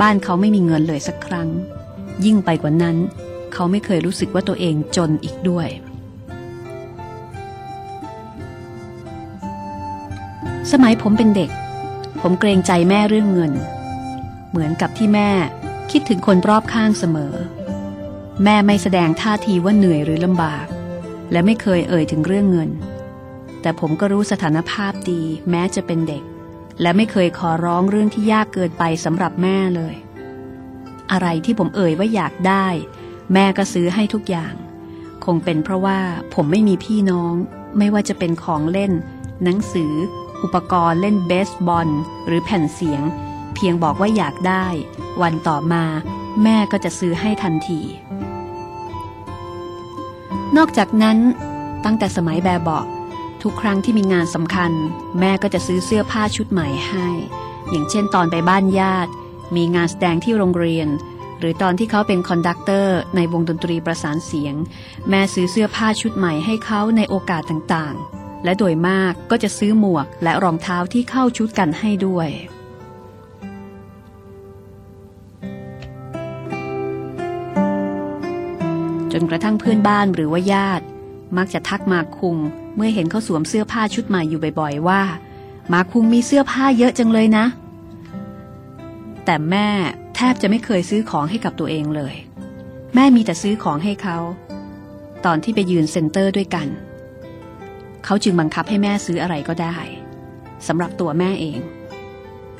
[0.00, 1.48] บ้านเขาไม่มีเงินเลยสักครั้ง
[2.24, 2.96] ยิ่งไปกว่านั้น
[3.52, 5.68] เขาไม่เคยรู้สึกว่าตัวเองจนอีกด้วย
[10.72, 11.50] สมัยผมเป็นเด็ก
[12.20, 13.52] ผมเกรงใจแม่เรื่องเงิน
[14.50, 15.30] เหมือนกับที่แม่
[15.90, 17.34] คิดถึงคนรอบข้างเสมอ
[18.44, 20.66] แม่ไม่แสดงท่าทีว่าเหนื่อยหรือลำบาก
[21.32, 22.70] และไม่เคยเอ่ยถึงเรื่องเงิน
[23.60, 26.22] แต่ผมก็รู้สถานภาพดีแม้จะเป็นเด็ก
[26.80, 29.94] และไม่เคยขอร้องเรื่องที่ยากเกินไปสำหรับแม่เลย
[31.12, 32.66] อะไรที่ผมเอ่ยว่าอยากได้
[33.34, 34.54] แม่ก็ซื้อให้ทุกอย่าง
[35.24, 36.00] คงเป็นเพราะว่า
[36.34, 37.34] ผมไม่มีพี่น้อง
[37.78, 38.92] ไม่ว่าจะเป็นของเล่น
[39.44, 39.94] หนังสือ
[40.42, 41.88] อุปกรณ์เล่นเบสบอล
[42.26, 43.02] หรือแผ่นเสียง
[43.54, 44.66] เพียงบอกว่าอยากได้
[45.22, 45.84] วันต่อมา
[46.42, 47.80] แม่ก็จะซื้อให้ทันที
[50.56, 51.18] นอกจากนั้น
[51.84, 52.80] ตั้งแต่สมัยแบเบาะ
[53.42, 54.72] ทุกครั้งที่มีงานสำคัญ
[55.20, 57.08] แม่ก็จะซื้อเสื้อผ้าชุดใหม่ให้
[57.70, 59.10] อย่างเช่นตอนไปบ้านญาติ
[59.56, 60.88] มีงานแสดงที่โรงเรียน
[61.38, 64.54] หรือตอนที่เขาเป็นคอนดักเตอร์ในวงดนตรีประสานเสียง
[65.08, 72.28] แม่ซื้อเสื้อผ้าชุดใหม่ให้เขาในโอกาสต่างๆ และโดยมากก็จะซื้อหมวกและรองเท้าที่เข้าชุดกันให้ด้วย
[79.12, 80.84] จนกระทั่งเพื่อนบ้านหรือว่าญาติ
[81.36, 82.36] มักจะทักมาคุง
[82.76, 85.02] เมื่อเห็นเขาสวมเสื้อผ้าชุดใหม่อยู่บ่อยๆ ว่า
[85.72, 87.44] มาคุงมีเสื้อผ้าเยอะจังเลยนะ
[89.24, 89.68] แต่แม่
[90.14, 92.14] แทบจะไม่เคยซื้อของให้กับตัวเองเลย
[92.94, 94.18] แม่มีแต่ซื้อของให้เขา
[95.24, 96.68] ตอนที่ไปยืนเซ็นเตอร์ด้วยกัน
[98.04, 99.76] เขาจึงบังคับให้แม่ซื้ออะไรก็ได้
[100.66, 101.60] สำหรับตัวแม่เอง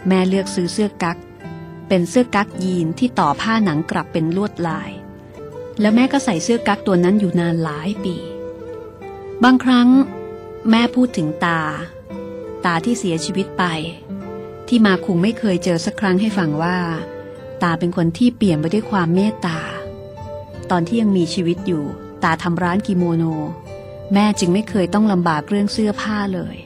[0.09, 1.19] แม่เลือกซื้อเสื้อกั๊ก
[1.89, 4.91] เป็นเสื้อกั๊กยีนที่ต่อผ้าหนังกลับเป็นลวดลาย
[5.81, 8.17] แล้วแม่ก็ใส่เสื้อกั๊กตัวนั้นอยู่นานหลายปี
[9.45, 9.89] บางครั้ง
[10.71, 11.61] แม่พูดถึงตา
[12.65, 13.65] ตาที่เสียชีวิตไป
[14.69, 16.79] ที่มาคุงไม่เคยเจอสักครั้งให้ฟังว่า
[17.63, 19.59] ตาเป็นคนที่เปลี่ยมไปด้วยความเมตตา
[20.71, 21.85] ตอนที่ยังมีชีวิตอยู่
[22.25, 23.25] ตาทำร้านกิโมโน
[24.15, 26.57] แม่จึงไม่เคยต้องลำบากเรื่องเสื้อผ้าเลย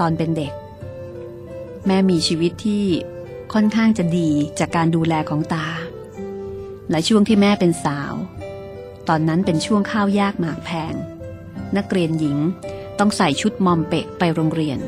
[0.00, 0.52] ตอนเป็นเด็ก
[1.86, 2.84] แม่มีชีวิตที่
[3.52, 5.66] ค่อนข้างจะดีจากการดูแลของตา
[6.90, 8.14] และช่วงที่แม่เป็นสาว
[9.08, 10.94] ตอนนั้นเป็นช่วงข้าวยากหมากแพง
[11.76, 12.36] นักเรียนหญิง
[12.98, 14.78] ต้องใส่ชุดมอมเปะไปโรงเรียน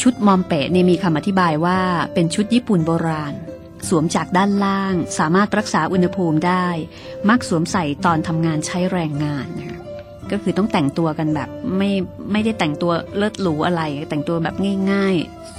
[0.00, 1.78] ชุดมอมเปะเนี่ยมีคำอธิบายว่า
[2.14, 3.34] เป็นชุดญี่ปุ่นโบราณ
[3.88, 6.66] สวมจากด้านล่างสามารถรักษาอุณหภูมิได้
[7.28, 9.78] มักสวมใส่ตอนทำงานใช้แรงงานนะ
[10.30, 11.90] ก็คือต้องแต่งตัวกันแบบไม่
[12.32, 14.54] ไม่ได้แต่งตัวเลิศหรูอะไร แต่งตัวแบบ
[14.90, 15.14] ง่าย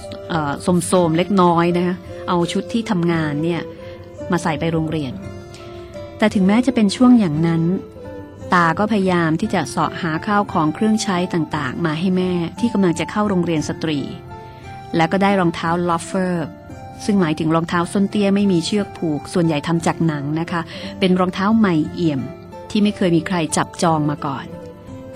[0.10, 1.96] ๆโทรมเล็กน้อยนะคะ
[2.28, 3.62] เอาชุดที่ทำงานเนี่ย
[4.32, 5.14] มาใส่ไปโรงเรียน
[6.18, 7.64] แต่ถึงแม้จะเป็นช่วงอย่างนั้น
[8.54, 14.00] ตาก็พยายามที่จะเสาะหาข้าวของเครื่องใช้ต่างๆ มาให้แม่ที่กำลังจะเข้าโรงเรียนสตรี
[14.96, 16.48] แล้วก็ได้รองเท้าลอฟเฟอร์
[17.06, 20.62] ซึ่งหมายถึงรองเท้าส้นเตี้ยไม่มีเชือกผูก ส่วนใหญ่ทำจากหนังนะคะ
[21.00, 22.22] เป็นรองเท้าใหม่เอี่ยม
[22.70, 24.46] ที่ไม่เคยมีใครจับจองมาก่อน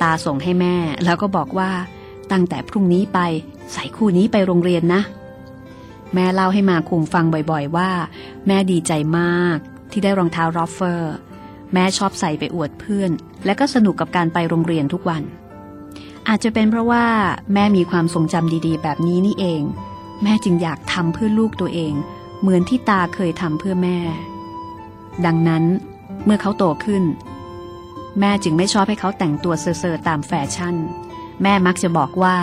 [0.02, 1.72] ตาส่งให้แม่ แล้วก็บอกว่า
[2.32, 3.20] ตั้งแต่พรุ่งนี้ไป
[3.74, 5.02] ใส่คู่นี้ไปโรงเรียนนะ
[6.14, 7.90] แม่เล่าให้มาคุงฟังบ่อยๆว่า
[8.48, 9.58] แม่ดีใจมาก
[9.92, 11.16] ที่ได้รองเท้าลอฟเฟอร์
[11.74, 13.12] แม่ชอบใส่ไปอวดเพื่อน
[13.46, 15.24] และก็สนุกกับการไปโรงเรียนทุกวัน
[16.28, 17.06] อาจจะเป็นเพราะว่า
[17.54, 19.64] แม่มีความทรงจำดีๆ แบบนี้นี่เอง
[20.24, 21.94] แม่จึงอยากทำเพื่อลูกตัวเอง
[22.42, 23.98] เหมือนที่ตาเคยทำเพื่อแม่
[25.26, 25.64] ดังนั้น
[26.26, 27.04] เมื่อเขาโตขึ้น
[28.20, 30.76] แม่จึงไม่ชอบให้เขาแต่งตัวเซอร์ๆตามแฟชั่น
[31.44, 32.38] แม่มักจะบอกว่า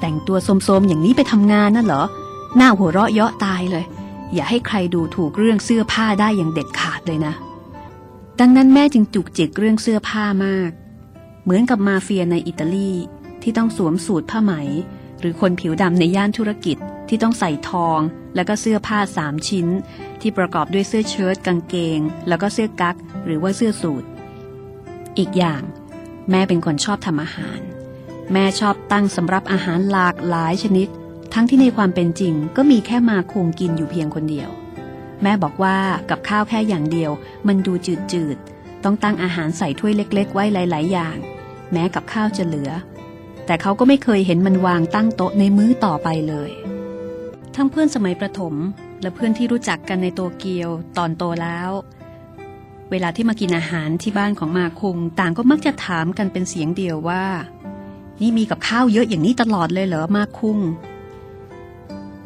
[0.00, 2.04] แต่งตัวโทรมๆอย่างนี้ไปทำงานน่ะเหรอ
[2.56, 3.84] น่าหัวเราะเยาะตายเลย
[4.34, 7.34] อย่าให้ใครดูถูกเรื่องเสื้อผ้าได้อย่างเด็ดขาดเลยนะ
[8.40, 10.70] ดังนั้นแม่จึงจุกจิกเรื่องเสื้อผ้ามาก
[11.44, 12.92] เหมือนกับมาเฟียในอิตาลี
[13.42, 14.52] ที่ต้องสวมสูทผ้าไหม
[15.20, 16.76] หรือคนผิวดำในย่านธุรกิจ
[17.08, 18.00] ที่ต้องใส่ทอง
[18.34, 19.66] แล้วก็เสื้อผ้าสามชิ้น
[20.20, 24.04] ที่ประกอบด้วยเสื้อเชิ้ตกางเกง แล้วก็เสื้อกั๊กหรือว่าเสื้อสูท
[25.18, 25.62] อีกอย่าง
[26.30, 27.60] แม่เป็นคนชอบทำอาหาร
[28.32, 30.88] แม่ชอบตั้งสำรับอาหารหลากหลายชนิด
[31.34, 34.50] ทั้งที่ในความเป็นจริงก็มีแค่มาคงกินอยู่เพียงคนเดียว
[35.22, 35.76] แม่บอกว่า
[36.10, 37.10] กับข้าวแค่อย่างเดียว
[37.46, 37.72] มันดู
[38.12, 41.16] จืดๆต้องตั้งอาหารใส่ถ้วยเล็ก ๆ ไว้หลาย ๆ อย่าง
[41.72, 42.70] แม้กับข้าวจะเหลือ
[43.48, 46.50] แต่เขาก็ไม่เคยเห็นมันวางตั้งโต๊ะในมื้อต่อไปเลย
[47.54, 48.54] ทั้งเพื่อนสมัยประถม
[49.02, 51.70] และเพื่อนที่รู้จักกันในโตเกียวตอนโตแล้ว
[52.90, 57.24] เวลาที่มากินอาหารที่บ้านของมาคุงต่างก็มักจะถามกันเป็นเสียงเดียวว่า
[58.20, 60.58] นี่มีกับข้าวเยอะอย่างนี้ตลอดเลยเหรอมาคุง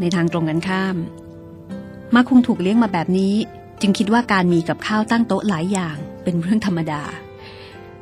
[0.00, 0.96] ในทางตรงกันข้าม
[2.14, 3.34] มาคุงถูกเลี้ยงมาแบบนี้
[3.80, 7.02] จึงคิดว่าการมีกับข้าวตั้งโต๊ะหลายอย่างเป็นเรื่องธรรมดา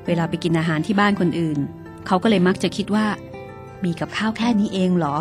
[0.06, 1.58] เวลาไปกินอาหารที่บ้านคนอื่น
[2.06, 3.06] เขาก็เลยมักจะคิดว่า
[3.84, 5.16] มีกับข้าวแค่นี้เองเหรอ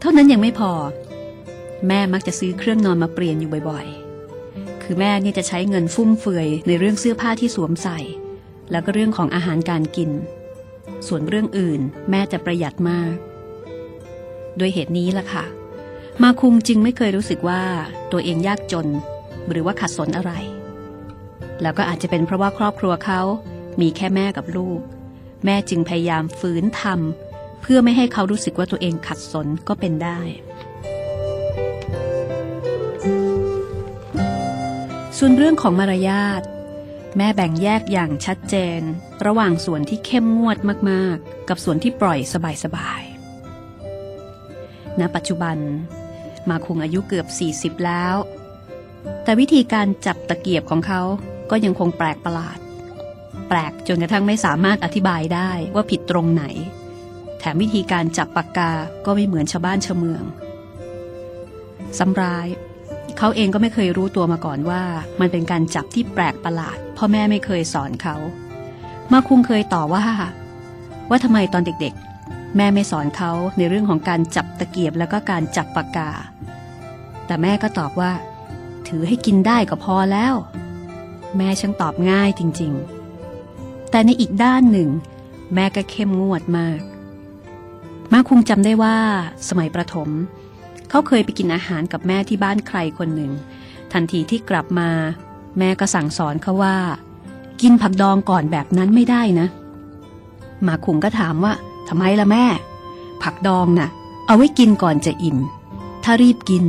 [0.00, 0.72] เท่านั้นยังไม่พอ
[1.88, 7.98] แม่มักจะซื้อเครื่องนอนมาเปลี่ยนอยู่บ่อยๆ คือแม่นี่จะใช้เงินฟุ่มเฟือยในเรื่องเสื้อผ้าที่สวมใส่
[8.70, 10.10] แล้วก็เรื่องของอาหารการกิน
[11.06, 13.14] ส่วนเรื่องอื่น แม่จะประหยัดมาก
[14.58, 15.44] ด้วยเหตุนี้ล่ะค่ะ
[16.22, 17.62] มาคุงจึงไม่เคยรู้สึกว่า
[18.12, 18.88] ตัวเองยากจน
[19.50, 20.32] หรือว่าขัดสนอะไร
[21.62, 23.20] แล้วก็อาจจะเป็นเพราะว่าครอบครัวเขา
[23.80, 24.80] มีแค่แม่กับลูก
[25.44, 30.20] แม่จึงพยายามฝืนทำเพื่อไม่ให้เขารู้สึกว่าตัวเองขัดสนก็เป็นได้
[35.18, 36.42] ส่วนเรื่องของมารยาท
[37.16, 38.80] แม่แบ่งแยกอย่างชัดเจน
[39.26, 40.58] ระหว่างส่วนที่เข้มงวด
[40.90, 42.18] มากๆ กับส่วนที่ปล่อย
[42.64, 45.56] สบายๆ ณ ปัจจุบัน
[46.48, 47.26] มาคงอายุเกือบ
[47.78, 48.14] 40 แล้ว
[49.24, 51.00] แต่วิธีการจับตะเกียบของเขา
[51.50, 52.58] ก็ยังคงแปลกประหลาด
[53.50, 56.44] ปลกจนกระทั่งไม่สามารถอธิบายได้ว่าผิดตรงไหน
[57.38, 58.70] แถมวิธีการจับปากกา
[59.06, 60.22] ก็ไม่เหมือนชาวบ้านชาวเมือง
[61.98, 62.46] สำราย
[63.18, 64.82] เขาเองก็ไม่เคยรู้ตัวมาก่อนว่า
[65.20, 68.16] มันเป็นการจับที่แปลกประหลาด พ่อแม่ไม่เคยสอนเขา
[69.12, 70.04] มาคุงเคยต่อว่า
[71.10, 76.10] ว่าทำไมตอนเด็กๆ แม่ไม่สอนเขาในเรื่องของการจับตะเกียบแล้วก็การจับปากกา
[77.26, 78.12] แต่แม่ก็ตอบว่า
[78.88, 80.34] ถือให้กินได้ก็พอแล้ว
[81.36, 82.97] แม่ช่างตอบง่ายจริง ๆ
[83.90, 84.88] แต่ในอีกด้านหนึ่ง
[85.54, 86.80] แม่ก็เข้มงวดมาก
[88.12, 88.96] มาคงจำได้ว่า
[89.48, 90.08] สมัยประถม
[90.88, 93.32] เขาเคยไปกินอาหารกับแม่ที่บ้านใครคนหนึ่ง
[93.92, 94.90] ทันทีที่กลับมา
[95.58, 96.76] แม่ก็สั่งสอนเขาว่า
[97.60, 99.46] กินผักดองก่อนแบบนั้นไม่ได้นะ
[100.66, 101.52] มาคุงก็ถามว่า
[101.88, 102.44] ทำไมล่ะแม่
[103.22, 103.88] ผักดองนะ่ะ
[104.26, 105.38] เอาไว้กินก่อนจะอิ่ม
[106.04, 106.64] ถ้ารีบกิน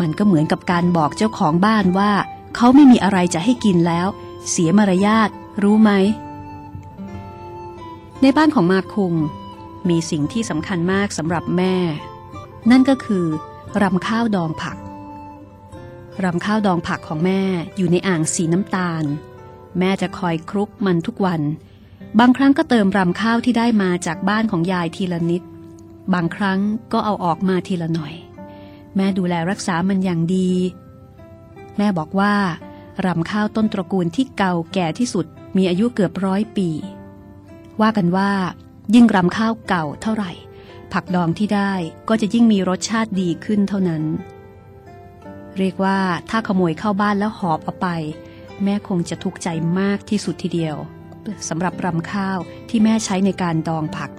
[0.00, 2.12] มันก็เหมือนกับการบอกเจ้าของบ้านว่า
[2.56, 4.06] เขาไม่มีอะไรจะให้กินแล้ว
[4.50, 5.28] เสียมารยาท
[5.62, 5.90] รู้ไหม
[8.22, 9.14] ในบ้านของมาคุง
[9.88, 11.74] มีสิ่งที่สำคัญมากสำหรับแม่
[12.70, 13.26] นั่นก็คือ
[13.82, 14.76] รำข้าวดองผัก
[16.24, 17.42] รำข้าวดองผักของแม่
[17.76, 19.04] อยู่ในอ่างสีน้ำตาล
[19.78, 21.40] แม่จะคอยคลุกมันทุกวัน
[22.18, 25.42] บางครั้งก็เติมรำข้าวที่ได้มาจากบ้านของยายทีละนิด
[26.14, 26.60] บางครั้ง
[26.92, 28.14] ก็เอาออกมาทีละหน่อย
[28.96, 30.50] แม่ดูแลรักษามันอย่างดี
[31.76, 32.34] แม่บอกว่า
[33.06, 36.68] รำข้าวต้นตระกูลที่เก่าแก่ที่สุดมีอายุเกือบร้อยปี
[37.80, 38.30] ว่ากันว่า
[38.94, 40.30] ยิ่งรำข้าวเก่าเท่าไหร่
[40.92, 41.72] ผักดองที่ได้
[42.08, 44.02] ก็จะยิ่งมีรสชาติดีขึ้นเท่านั้น
[45.58, 45.98] เรียกว่า
[46.30, 47.88] ถ้าขโมยเข้าบ้านแล้วหอบเอาไป
[48.64, 50.76] แม่คงจะทุกข์ใจมากที่สุดทีเดียว
[51.48, 52.38] สำหรับรำข้าว
[52.68, 54.10] ที่แม่ใช้ในการดองผัก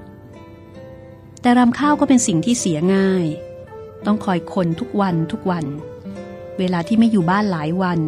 [1.41, 3.25] แต่รำข้าวก็เป็นสิ่งที่เสียง่าย
[4.05, 5.65] ต้องคอยคนทุกวันทุกวัน
[6.59, 7.99] เวลาที่ไม่อยู่บ้านหลายวัน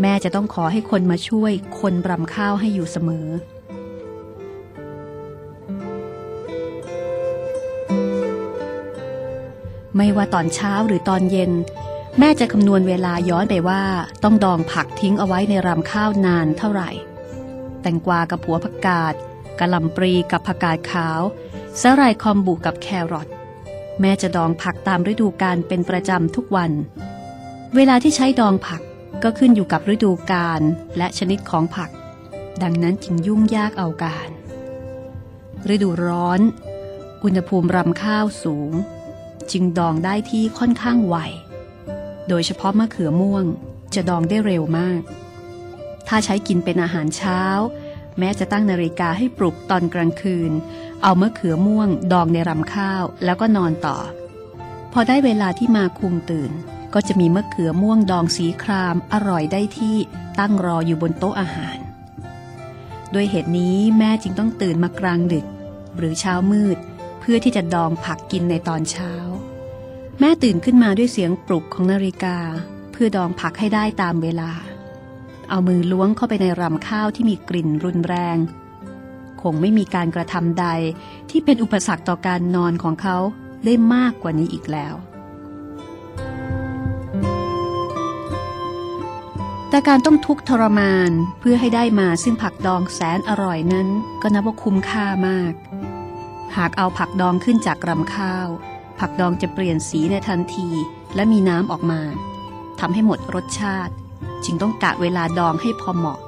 [0.00, 3.28] แม่จะต้องขอให้คนมาช่วยคนรำข้าวให้อยู่เสมอ
[9.96, 11.52] ไม่ว่าตอนเช้าหรือตอนเย็น
[12.18, 13.82] แม่จะคำนวณเวลาย้อนไปว่า
[14.22, 16.90] ต้องดองผักทิ้งเอาไว้ในรำข้าวนานเท่าไหร่
[17.82, 19.14] แตงกวากับหัวผักกาด
[19.58, 21.20] กะหล่ำปรีกับผักกาดขาว
[21.80, 23.28] สาหร่ายคอมบุกับแครอท
[24.00, 26.70] แม่จะดองผักตามฤดูกาลเป็นประจำทุกวัน
[27.74, 28.82] เวลาที่ใช้ดองผัก
[29.22, 30.60] ก็ขึ้นอยู่กับฤดูกาล
[30.96, 31.90] และชนิดของผัก
[32.62, 34.28] ดังนั้นจึงยุ่งยากเอาการ
[35.74, 36.40] ฤดูร้อน
[37.24, 38.72] อุณหภูมิรำข้าวสูง
[39.52, 41.16] จึงดองได้ที่ค่อนข้างไว
[42.28, 43.44] โดยเฉพาะมะเขือม่วง
[43.94, 45.00] จะดองได้เร็วมาก
[46.08, 47.40] ถ้าใช้กินเป็นอาหารเช้า
[48.18, 50.52] แม้จะตั้งนาฬิกาให้ปลุกตอนกลางคืน
[51.02, 53.98] เอามะเขือม่วง ดองในรำข้าว แล้วก็นอนต่อ
[54.92, 56.50] พอได้เวลาที่มาคุมตื่น
[56.94, 59.96] ก็จะมีมะเขือม่วงดองสีครามอร่อยได้ที่
[60.38, 61.78] ตั้งรออยู่บนโต๊ะอาหาร
[63.14, 65.46] ด้วยเหตุนี้แม่จึงต้องตื่นมากลางดึก
[65.96, 66.78] หรือเช้ามืด
[67.20, 69.12] เพื่อที่จะดองผักกินในตอนเช้า
[70.20, 72.36] แม่ตื่นขึ้นมาด้วยเสียงปลุกของนาฬิกา
[72.92, 74.50] เพื่อดองผักให้ได้ตามเวลา
[75.50, 78.38] เอามือล้วงเข้าไปในรำข้าวที่มีกลิ่นรุนแรง
[79.42, 80.66] คงไม่มีการกระทำใด
[81.30, 83.16] ที่เป็นอุปสรรคต่อการนอนของเขา
[83.64, 84.94] ได้มากกว่านี้อีกแล้ว
[89.68, 93.88] แต่การต้องทุกข์ทรมานเพื่อให้ได้มาซึ่งผักดองแสนอร่อยนั้น
[94.22, 95.52] ก็นับว่าคุ้มค่ามาก
[96.56, 98.48] หากเอาผักดองขึ้นจากรำข้าว
[99.06, 100.68] ผักดองจะเปลี่ยนสีในทันที
[101.14, 102.00] และมีน้ำออกมา
[102.80, 103.92] ทำให้หมดรสชาติ
[104.44, 106.20] จึงต้องกะเวลาดองให้พอเหมาะ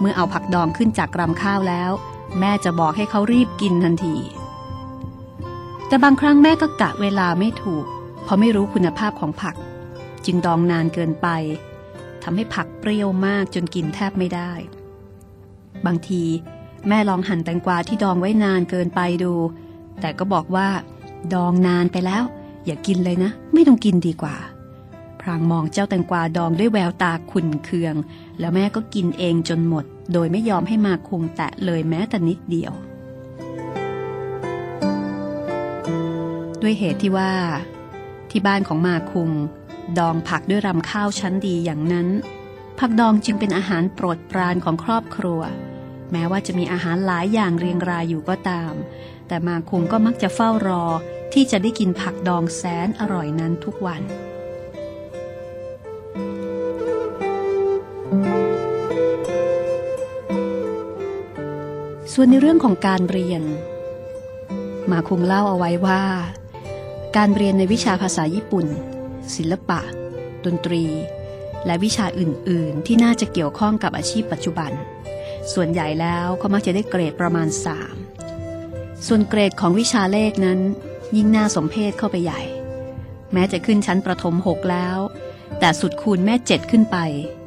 [0.00, 1.90] เมื่อเอาผักดองขึ้นจากรำข้าวแล้ว
[2.40, 4.16] แม่จะบอกให้เขารีบกินทันที
[5.86, 7.84] แต่บางครั้งแม่ก็กะเวลาไม่ถูก
[8.22, 9.56] เพราะไม่รู้คุณภาพของผัก
[10.24, 11.28] จึงดองนานเกินไป
[12.22, 14.52] ทำให้ผักเปรี้ยวมากจนกินแทบไม่ได้
[15.86, 16.22] บางที
[16.88, 19.32] แม่ลองหั่นแตงกวาที่ดองไว้นานเกินไปดู
[20.00, 20.68] แต่ก็บอกว่า
[21.32, 22.22] ดองนานไปแล้ว
[22.66, 24.36] อย่ากินเลยนะ ไม่ต้องกินดีกว่า
[25.20, 27.94] พรางมองเจ้าแตงกวาดองด้วยแววตาขุนเคือง
[28.38, 32.72] แล้วแม่ก็กินเองจนหมด โดยไม่ยอมให้มาคุงแตะเลยแม้แต่นิดเดียว
[36.62, 37.32] ด้วยเหตุที่ว่า
[38.30, 39.30] ที่บ้านของมาคุง
[39.98, 42.08] ดองผักด้วยรำข้าวชั้นดีอย่างนั้น
[42.78, 45.40] ผักดองจึงเป็นอาหารโปรดปรานของครอบครัว
[46.12, 48.72] แม้ว่าจะมีอาหารหลายอย่างเรียงรายอยู่ก็ตาม
[49.28, 50.84] แต่มาคงก็มักจะเฝ้ารอ
[51.32, 54.02] ที่จะได้กินผักดองแสนอร่อยนั้นทุกวัน
[62.12, 63.42] ส่วนในเรื่องของการเรียน
[64.90, 66.02] มาคงเล่าเอาไว้ว่า
[67.16, 68.66] การเรียนในวิชาภาษาญี่ปุ่น
[69.36, 69.80] ศิลปะ
[70.44, 70.84] ดนตรี
[71.66, 74.72] และวิชาอื่น ๆ ที่น่าจะเกี่ยวข้องกับอาชีพปัจจุบัน
[75.52, 78.03] ส่วนใหญ่แล้วเขามักจะได้เกรดประมาณ 3
[79.06, 80.60] ส่วนเกรดของวิชาเลขนั้น
[81.16, 82.40] ยิ่งน่าสมเพชเข้าไปใหญ่
[83.32, 84.98] แม้จะขึ้นชั้นประถมหกแล้ว
[85.58, 86.98] แต่สุดคูณแม่เจ็ดขึ้นไป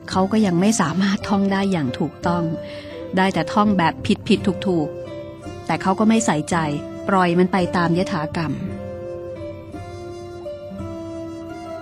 [0.09, 2.43] เขาก็ยังไม่สามารถท่องได้อย่างถูกต้อง
[3.17, 4.89] ได้แต่ท่องแบบผิดผิดถูกถูก
[5.65, 6.55] แต่เขาก็ไม่ใส่ใจ
[7.07, 8.51] ปล่อยมันไปตามยถากรรม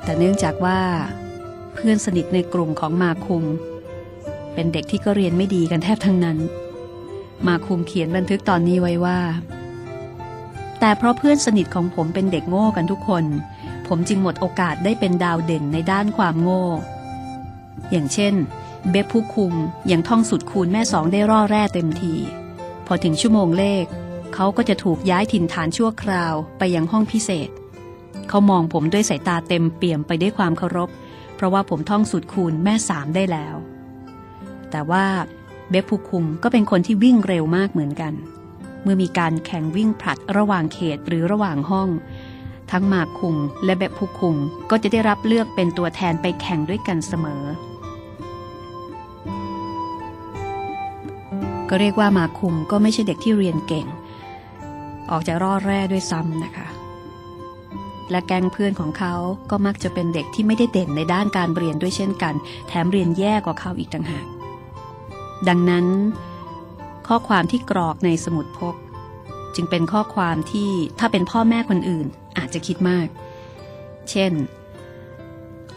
[0.03, 0.79] แต่เนื่องจากว่า
[1.73, 3.43] เพื่อนสนิทในกลุ่มของมาคุม
[4.53, 6.37] เป็นเด็กที่ก็เรียนไม่ดีกันแทบทั้งนั้น
[7.47, 9.19] มาคุมเขียนบันทึกตอนนี้ไว้ว่า
[10.85, 13.25] แต่เพราะเพื่อนสนิทของผมเป็นเด็กโง่กันทุกคน
[13.87, 16.63] ผมจึงหมดโอกาสได้เป็นดาวเด่นในด้านความโง่
[17.91, 18.33] อย่างเช่น
[18.91, 19.53] เบบผู้คุม
[19.91, 22.13] ยังท่องสุดคูณแม่สองได้ร่อแร่เต็มที
[22.85, 23.85] พอถึงชั่วโมงเลข
[24.33, 27.49] เขาก็จะถูกย้ายถิ่นฐานชั่วคราวไปยังห้องพิเศษ
[28.29, 30.89] เขามองผมด้วยสายตาเต็มเปี่ยมไปด้วยความเคารพ
[31.35, 33.55] เพราะว่าผมท่องสุดคูณแม่สามได้แล้ว
[34.71, 35.05] แต่ว่า
[35.69, 38.15] เบบผู้คุมก็เป็นคนที่วิ่งเร็วมากเหมือนกัน
[38.85, 41.89] มื่อมีการแข่งวิ่งผลัดระหว่างเขตหรือระหว่างห้อง
[42.71, 44.35] ทั้งมาคุงและแบบผู้คุง
[44.69, 47.43] ก็จะได้รับเลือกเป็นตัวแทนไปแข่งด้วยกันเสมอ
[51.69, 53.87] ก็เรียกว่ามาคุงก็ไม่ใช่เด็กที่เรียนเก่ง
[55.11, 56.67] ออกจะร่อแร่ด้วยซ้ำนะคะ
[58.11, 59.13] และแก๊งเพื่อนของเขา
[59.51, 62.33] ก็มักจะเป็นเด็กที่ไม่ได้เด่นในด้านการเรียนด้วยเช่นกัน
[62.67, 64.25] แถมเรียนแย่กว่าเขาอีกต่างหาก
[65.47, 65.85] ดังนั้น
[67.07, 68.75] ข้อความที่กรอกในสมุดพก
[69.55, 73.07] จึงเป็นข้อความที่ถ้าเป็นพ่อแม่คนอื่นอาจจะคิดมาก
[74.09, 74.31] เช่น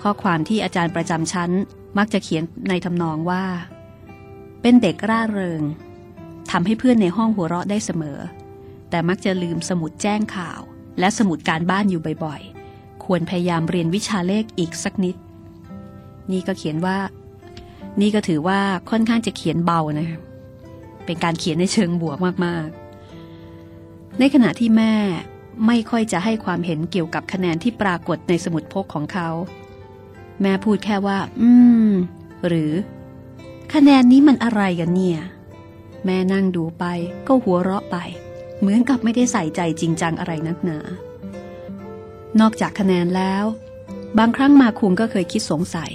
[0.02, 1.50] ข้อความที่อาจารย์ประจำชั้น
[1.98, 3.44] มักจะเขียนในทำนองว่า
[4.62, 5.62] เป็นเด็กร่าเริง
[6.50, 8.18] ทำให้เพื่อนในห้องหัวเราะได้เสมอ
[8.90, 10.60] แต่มักจะลืมสมุดแจ้งข่าว
[10.98, 15.16] และสมุดการบ้านอยู่บ่อยๆ ควรพยายามเรียนวิชาเลขอีกสักนิด
[16.32, 16.98] นี่ก็เขียนว่า
[18.00, 18.60] นี่ก็ถือว่า
[18.90, 20.08] ค่อนข้างจะเขียนเบานะ
[21.08, 22.16] เป็นการเขียนในเชิงบวก
[22.46, 24.94] มากๆ ในขณะที่แม่
[25.66, 29.28] ไม่ค่อยจะให้ความเห็นเกี่ยวกับคะแนนที่ปรากฏในสมุดพกของเขา
[30.42, 31.50] แม่พูดแค่ว่า อื
[31.88, 31.90] ม
[32.46, 32.72] หรือ
[33.74, 35.20] คะแนนนี้มันอะไรกันเนี่ย
[36.04, 36.84] แม่นั่งดูไป
[37.26, 37.96] ก็หัวเราะไป
[38.60, 40.78] เหมือนกับไม่ได้ใส่ใจจริงจังอะไรนักหนา
[42.40, 43.44] นอกจากคะแนนแล้ว
[44.18, 45.92] บางครั้งมาคุงก็เคยคิดสงสัย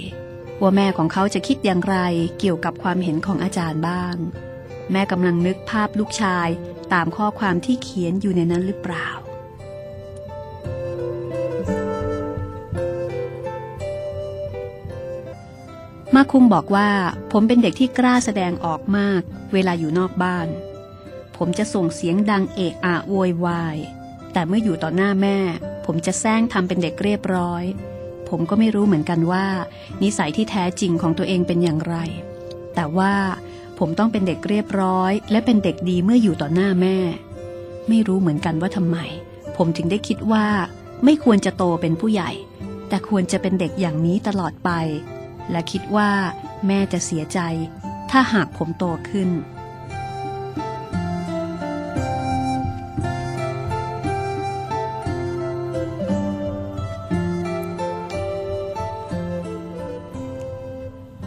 [0.60, 1.96] ว่าแม่ของเขาจะคิดอย่างไร
[2.38, 4.16] เกี่ยวกับความเห็นของอาจารย์บ้าง
[4.92, 6.48] แม่กำลังนึกภาพลูกชาย
[6.92, 9.08] ตามข้อความที่เขียนอยู่ในนั้นหรือเปล่า
[16.14, 16.90] มาคุงบอกว่า
[17.32, 19.20] ผมเป็นเด็กที่กล้าแสดงออกมาก
[19.52, 20.48] เวลาอยู่นอกบ้าน
[21.36, 23.76] ผมจะส่งเสียงดังเอะอะโวยวาย
[24.32, 25.38] แต่เมื่ออยู่ต่อหน้าแม่
[25.86, 27.64] ผมจะแซงทำเป็นเด็กเรียบร้อย
[28.28, 29.46] ผมก็ไม่รู้เหมือนกันว่า
[30.02, 31.96] นิสัยที่แท้จริงของตัวเองเป็นอย่างไร
[32.74, 33.14] แต่ว่า
[33.78, 36.98] ผมต้องเป็นเด็กเรียบร้อย และเป็นเด็กดีเมื่ออยู่ต่อหน้าแม่
[37.88, 38.98] ไม่รู้เหมือนกันว่าทำไม
[39.56, 40.46] ผมถึงได้คิดว่า
[41.04, 42.30] ไม่ควรจะโตเป็นผู้ใหญ่
[42.88, 44.70] แต่ควรจะเป็นเด็กอย่างนี้ตลอดไป
[45.50, 46.10] และคิดว่า
[46.66, 47.38] แม่จะเสียใจ
[48.10, 49.30] ถ้าหากผมโตขึ้น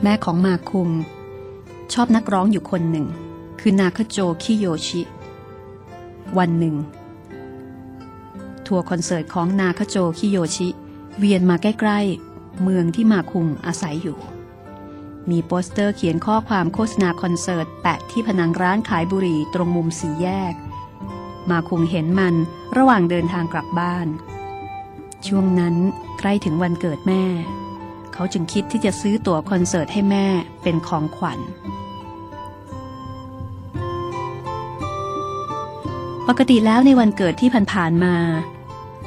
[0.04, 0.90] แม่ของมาคุง
[2.00, 3.08] ชอบนักร้องอยู่คนหนึ่ง
[3.60, 5.02] คือนาคโจคิโยชิ
[6.38, 6.76] วันหนึ่ง
[8.68, 10.68] ทัวร์คอนเสิร์ตของนาคโจคิโยชิ
[11.18, 12.00] เวียนมาใกล้
[12.32, 14.20] ๆ เมืองที่มาคุงอาศัยอยู่
[15.30, 20.54] มีโปสเตอร์เขียนข้อความโฆษณาคอนเสิร์ต แปะที่ผนังร้านขายบุหรี่ตรงมุมสีแยก
[21.50, 22.36] มาคุงเห็นมัน
[22.78, 24.08] ระหว่างเดินทางกลับบ้าน
[25.28, 25.76] ช่วงนั้น
[26.20, 27.24] ใกล้ถึงวันเกิดแม่
[28.14, 30.26] เขาจึงคิดที่จะซื้อตั๋วคอนเสิร์ตให้แม่
[30.64, 31.42] เป็นของขวัญ
[36.28, 38.16] ปกติแล้วในวันเกิดที่ผ่านๆมา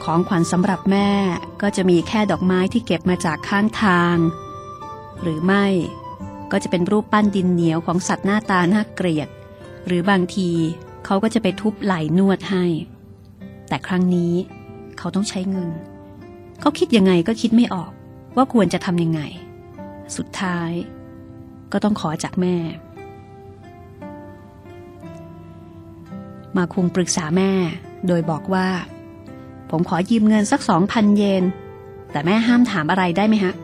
[0.04, 1.10] ของขวัญสำหรับแม่
[1.62, 4.16] ก็จะมีแค่ดอกไม้ที่เก็บมาจากข้างทาง
[5.22, 5.66] หรือไม่
[6.52, 9.28] ก็จะเป็นรูปปั้นดินเหนียวของสัตว์หน้าตาน่าเกลียด
[9.86, 10.50] หรือบางที
[11.04, 12.64] เขาก็จะไปทุบไหล่นวดให้
[13.68, 14.34] แต่ครั้งนี้
[14.98, 15.70] เขาต้องใช้เงิน
[16.60, 17.92] เขาคิดยังไงก็คิดไม่ออก
[18.36, 19.20] ว่าควรจะทำยังไง
[20.16, 20.70] สุดท้าย
[21.72, 22.56] ก็ต้องขอจากแม่
[26.56, 27.52] มาคุงปรึกษาแม่
[28.06, 28.68] โดยบอกว่า
[29.70, 31.44] ผมขอยืมเงินสักสองพันเยน
[32.12, 33.54] แต่แม่ห้ามถามอะไรได้ไหมฮะ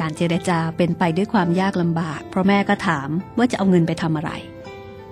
[0.00, 3.08] การเจรจาเป็นไปด้วยความยากลำบาก เพราะแม่ก็ถาม
[3.38, 4.30] ว่าจะเอาเงินไปทำอะไร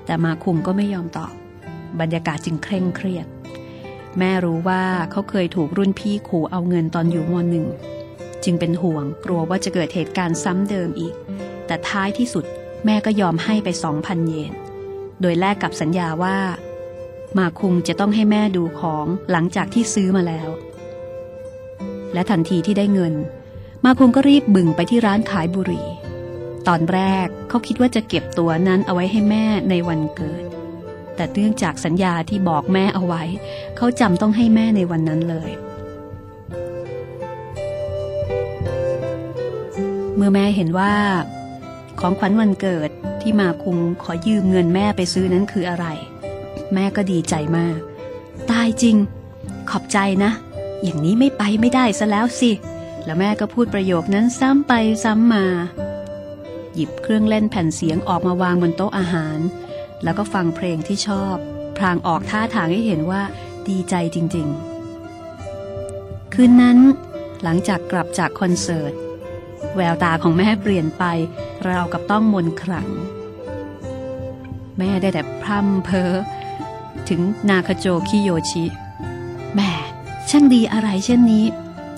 [0.06, 1.32] แต่มาคุงก็ไม่ยอมตอบ
[2.00, 3.26] บรรยากาศจึงเคร่งเครียด
[4.18, 7.66] แม่รู้ว่าเขาเคยถูกรุ่นพี่ขู่เอาเงินตอนอยู่มหนึ่ง
[8.44, 11.14] จึงเป็นห่วงกลัวว่าจะเกิดเหตุการณ์ซ้ำเดิมอีก
[11.66, 12.44] แต่ท้ายที่สุด
[12.84, 14.52] แม่ก็ยอมให้ไปสองพันเยน
[15.20, 16.38] โดยแลกกับสัญญาว่า
[17.38, 20.48] มาคุงจะต้องให้แม่ดูของหลังจากที่ซื้อมาแล้ว
[22.12, 23.14] และทันทีที่ได้เงิน
[23.84, 25.86] มาคุงก็รีบบึ่งไปที่ร้านขายบุหรี่
[26.68, 30.44] ตอนแรกเขาคิดว่าจะเก็บตัวนั้นเอาไว้ให้แม่ในวันเกิด
[31.16, 33.22] แต่เนื่องจากสัญญาที่บอกแม่เอาไว้
[33.76, 35.50] เขาจำต้องให้แม่ในวันนั้นเลย
[40.16, 40.92] เมื่อแม่เห็นว่า
[42.01, 42.90] ของขวัญวันเกิด
[43.20, 45.86] ที่มาคุงขอยืมเงินแม่ไปซื้อนั้นคืออะไร
[46.74, 47.78] แม่ก็ดีใจมาก
[48.51, 48.97] ตายจริง
[49.70, 50.30] ขอบใจนะ
[50.82, 52.51] อย่างนี้ไม่ไปไม่ได้ซะแล้วสิ
[53.05, 54.72] แล้วแม่ก็พูดประโยคนั้นซ้ำไป
[55.05, 55.47] ซ้ำมา
[56.74, 59.38] หยิบเครื่องเล่นแผ่นเสียงออกมาวางบนโต๊ะอาหาร
[60.03, 61.36] แล้วก็ฟังเพลงที่ชอบ
[61.76, 63.22] พรางออกท่าทางให้เห็นว่า
[63.68, 64.49] ดีใจจริง
[65.40, 66.78] ๆ คืนนั้น
[67.42, 68.92] หลังจากกลับจากคอนเสิร์ต
[69.76, 71.04] แววตาของแม่เปลี่ยนไป
[71.68, 72.88] ราวกับต้องมนขลัง
[74.78, 76.12] แม่ได้แต่พร่ำเพ้อ
[77.08, 78.64] ถึงนาคาโจคิโยชิ
[79.56, 79.70] แม่
[80.30, 81.44] ช่างดีอะไรเช่นนี้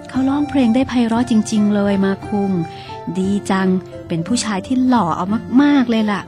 [0.08, 2.50] เขาร้องเพลงได้ไพเราะจริง ๆ เลยมาคุง
[3.18, 3.68] ดีจัง
[4.08, 5.24] เป็นผู้ชายที่หล่อเอา
[5.62, 6.20] มาก ๆ เลยล่ะ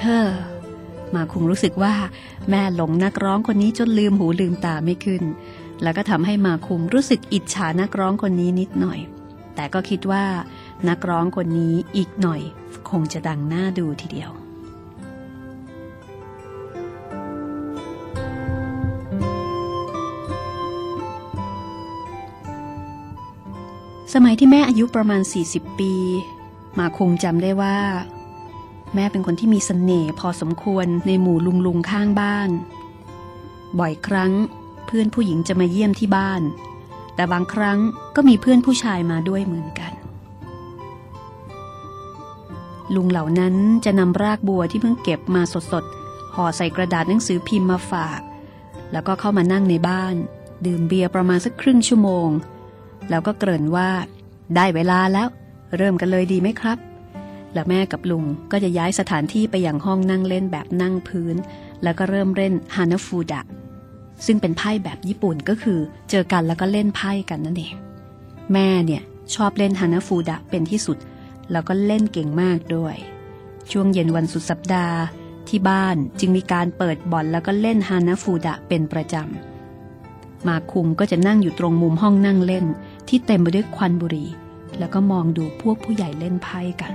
[0.00, 0.28] เฮ้อ
[1.14, 1.94] มาคุงรู้สึกว่า
[2.50, 5.22] แม่หลงนักร้องคนนี้จนลืมหูลืมตาไม่ขึ้น
[5.82, 8.98] แล้วก็ทำให้มาคุงรู้สึกอิจฉานักร้องคนนี้นิดหน่อย
[9.54, 10.24] แต่ก็คิดว่า
[10.88, 12.40] นักร้องคนนี้อีกหน่อย
[12.90, 14.30] คงจะดังน่าดูทีเดียว
[24.14, 25.92] สมัยที่แม่อายุประมาณ 40 ปี
[26.78, 27.78] มาคงจำได้ว่า
[28.94, 32.50] แม่เป็นคนที่มีสเสน่ห์พอสมควรในหมู่ลุงลุงข้างบ้าน
[33.78, 34.32] บ่อยครั้ง
[34.86, 36.42] เพื่อนผู้หญิงจะมาเยี่ยมที่บ้าน
[37.14, 37.78] แต่บางครั้ง
[38.16, 39.92] ก็มีเพื่อนผู้ชายมาด้วยเหมือนกัน
[42.94, 48.20] ลุงเหล่านั้นจะนำรากบัวที่เพิ่งเก็บมาสดๆห่อใส่กระดาษหนังสือพิมพ์มาฝาก
[48.92, 50.14] แล้วก็เข้ามานั่งในบ้าน
[50.66, 52.28] ดื่มเบียร์ประมาณสักครึ่งชั่วโมง
[53.10, 53.90] แล้วก็เกริ่นว่า
[54.54, 55.28] ได้เวลาแล้ว
[55.76, 56.78] เริ่มกันเลยดีไหมครับ
[57.54, 61.36] แล้วแม่กับลุงก็จะย้ายสถานที่ไปอยังห้องนั่งเล่นแบบนั่งพื้น
[61.82, 63.42] แล้วก็เริ่มเล่นฮานาฟูดะ
[64.26, 65.78] ซึ่งเป็นไพ่แบบญี่ปุ่นก็คือ
[66.10, 67.74] เจอกันแล้วก็เล่นไพ่กันนั่นเอง
[68.52, 69.02] แม่เนี่ย
[69.34, 70.98] ชอบเล่นฮานาฟูดะเป็นที่สุด
[71.50, 72.96] แล้วก็เล่นเก่งมากด้วย
[73.70, 74.98] ช่วงเย็นวันสุดสัปดาห์
[75.48, 82.66] ที่บ้านจึงมีการเปิดบอลแล้วก็เล่นฮานาฟูดะเป็นประจำ มาคุงก็จะนั่งอยู่ตรงมุมห้องนั่งเล่น
[83.08, 84.28] ที่เต็มไปด้วยควันบุหรี่
[84.78, 86.92] แล้วก็มองดูพวกผู้ใหญ่เล่นไพ่กัน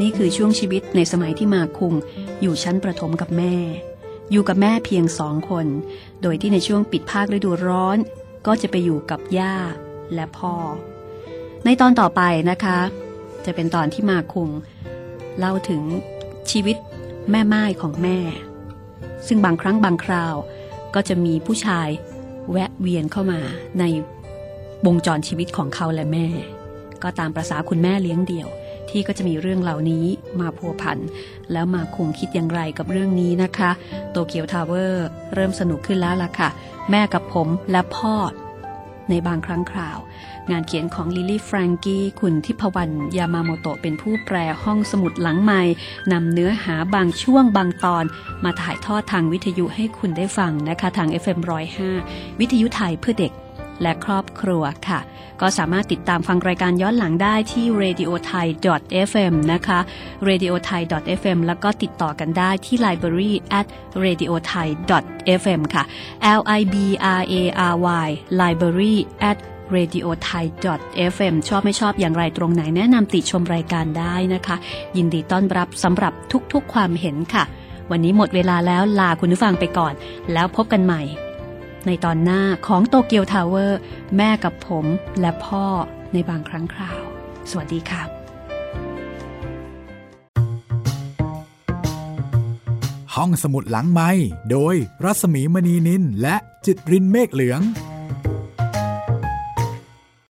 [0.00, 1.94] นี่คือช่วงชีวิตในสมัยที่มาคุง
[2.40, 3.54] อยู่ชั้นประถมกับแม่
[4.30, 5.66] อยู่กับแม่เพียงสองคน
[6.22, 7.98] โดยที่ในช่วงปิดภาคฤดูร้อน
[8.46, 9.56] ก็จะไปอยู่กับย่า
[10.14, 10.54] และพ่อ
[11.64, 12.78] ในตอนต่อไปนะคะ
[13.44, 14.50] จะเป็นตอนที่มาคุง
[15.38, 15.82] เล่าถึง
[16.50, 16.76] ชีวิต
[17.30, 18.18] แม่ไม้ของแม่
[19.26, 20.34] ซึ่งบางครั้งบางคราว
[20.94, 21.88] ก็จะมีผู้ชาย
[22.50, 23.40] แวะเวียนเข้ามา
[23.80, 23.84] ใน
[24.86, 26.26] วงจรชีวิตของเขาและแม่
[27.02, 28.48] ก็ตามประษาคุณแม่เลี้ยงเดี่ยว
[28.90, 30.06] ที่ก็จะมีเรื่องเหล่านี้
[30.40, 30.98] มาพัวพัน
[31.52, 33.70] แล้วมาคงคิดอย่างไรกับเรื่องนี้นะคะ
[34.10, 36.48] โตเกียวทาวเวอร์เริ่มสนุกขึ้นแล้วล่ะค่ะ
[36.90, 38.14] แม่กับผมและพ่อ
[39.10, 39.98] ในบางครั้งคราว
[40.50, 45.62] งานเขียนของลิลี่แฟรงกี้คุณทิพวรรณยามาโมโตะเป็นผู้แปลห้องสมุดหลังใหม่
[46.12, 48.04] นำเนื้อหาบางช่วงบางตอน
[48.44, 51.38] มาถ่ายทอดทางวิทยุให้คุณได้ฟังนะคะ ทาง FM
[51.88, 53.32] 105 วิทยุไทยเพื่อเด็ก
[53.82, 55.00] และครอบครัวค่ะ
[55.40, 58.46] ก็สามารถติดตามฟังรายการย้อนหลังได้ที่ radio thai
[59.08, 59.78] fm นะคะ
[60.28, 60.82] radio thai
[61.20, 63.66] fm แล้วก็ติดต่อกันได้ที่ library at
[64.04, 64.68] radio thai
[65.40, 65.84] fm ค่ะ
[66.38, 66.74] l i b
[67.18, 67.34] r a
[67.72, 67.74] r
[68.06, 68.08] y
[68.40, 68.96] library
[69.30, 69.38] at
[69.76, 70.44] radio thai
[71.12, 74.56] fm ชอบไม่ชอบอย่างไรตรงไหนแนะนำติชมรายการได้นะคะ
[74.96, 76.12] ยินดีต้อนรับสำหรับ
[76.52, 77.44] ทุกๆความเห็นค่ะ
[77.90, 79.94] วันนี้หมดเวลาแล้วลาคุณผู้ฟังไปก่อน
[80.32, 81.02] แล้วพบกันใหม่
[81.86, 83.78] ในตอนหน้าของโตเกียวทาวเวอร์
[84.16, 84.86] แม่กับผม
[85.20, 85.66] และพ่อ
[86.12, 87.02] ในบางครั้งคราว
[87.50, 88.02] สวัสดีค่ะ
[93.14, 94.10] ห้องสมุดหลังไม้
[94.50, 94.74] โดย
[95.04, 97.60] รัสมีมณีนินและจิตรินเมฆเหลือง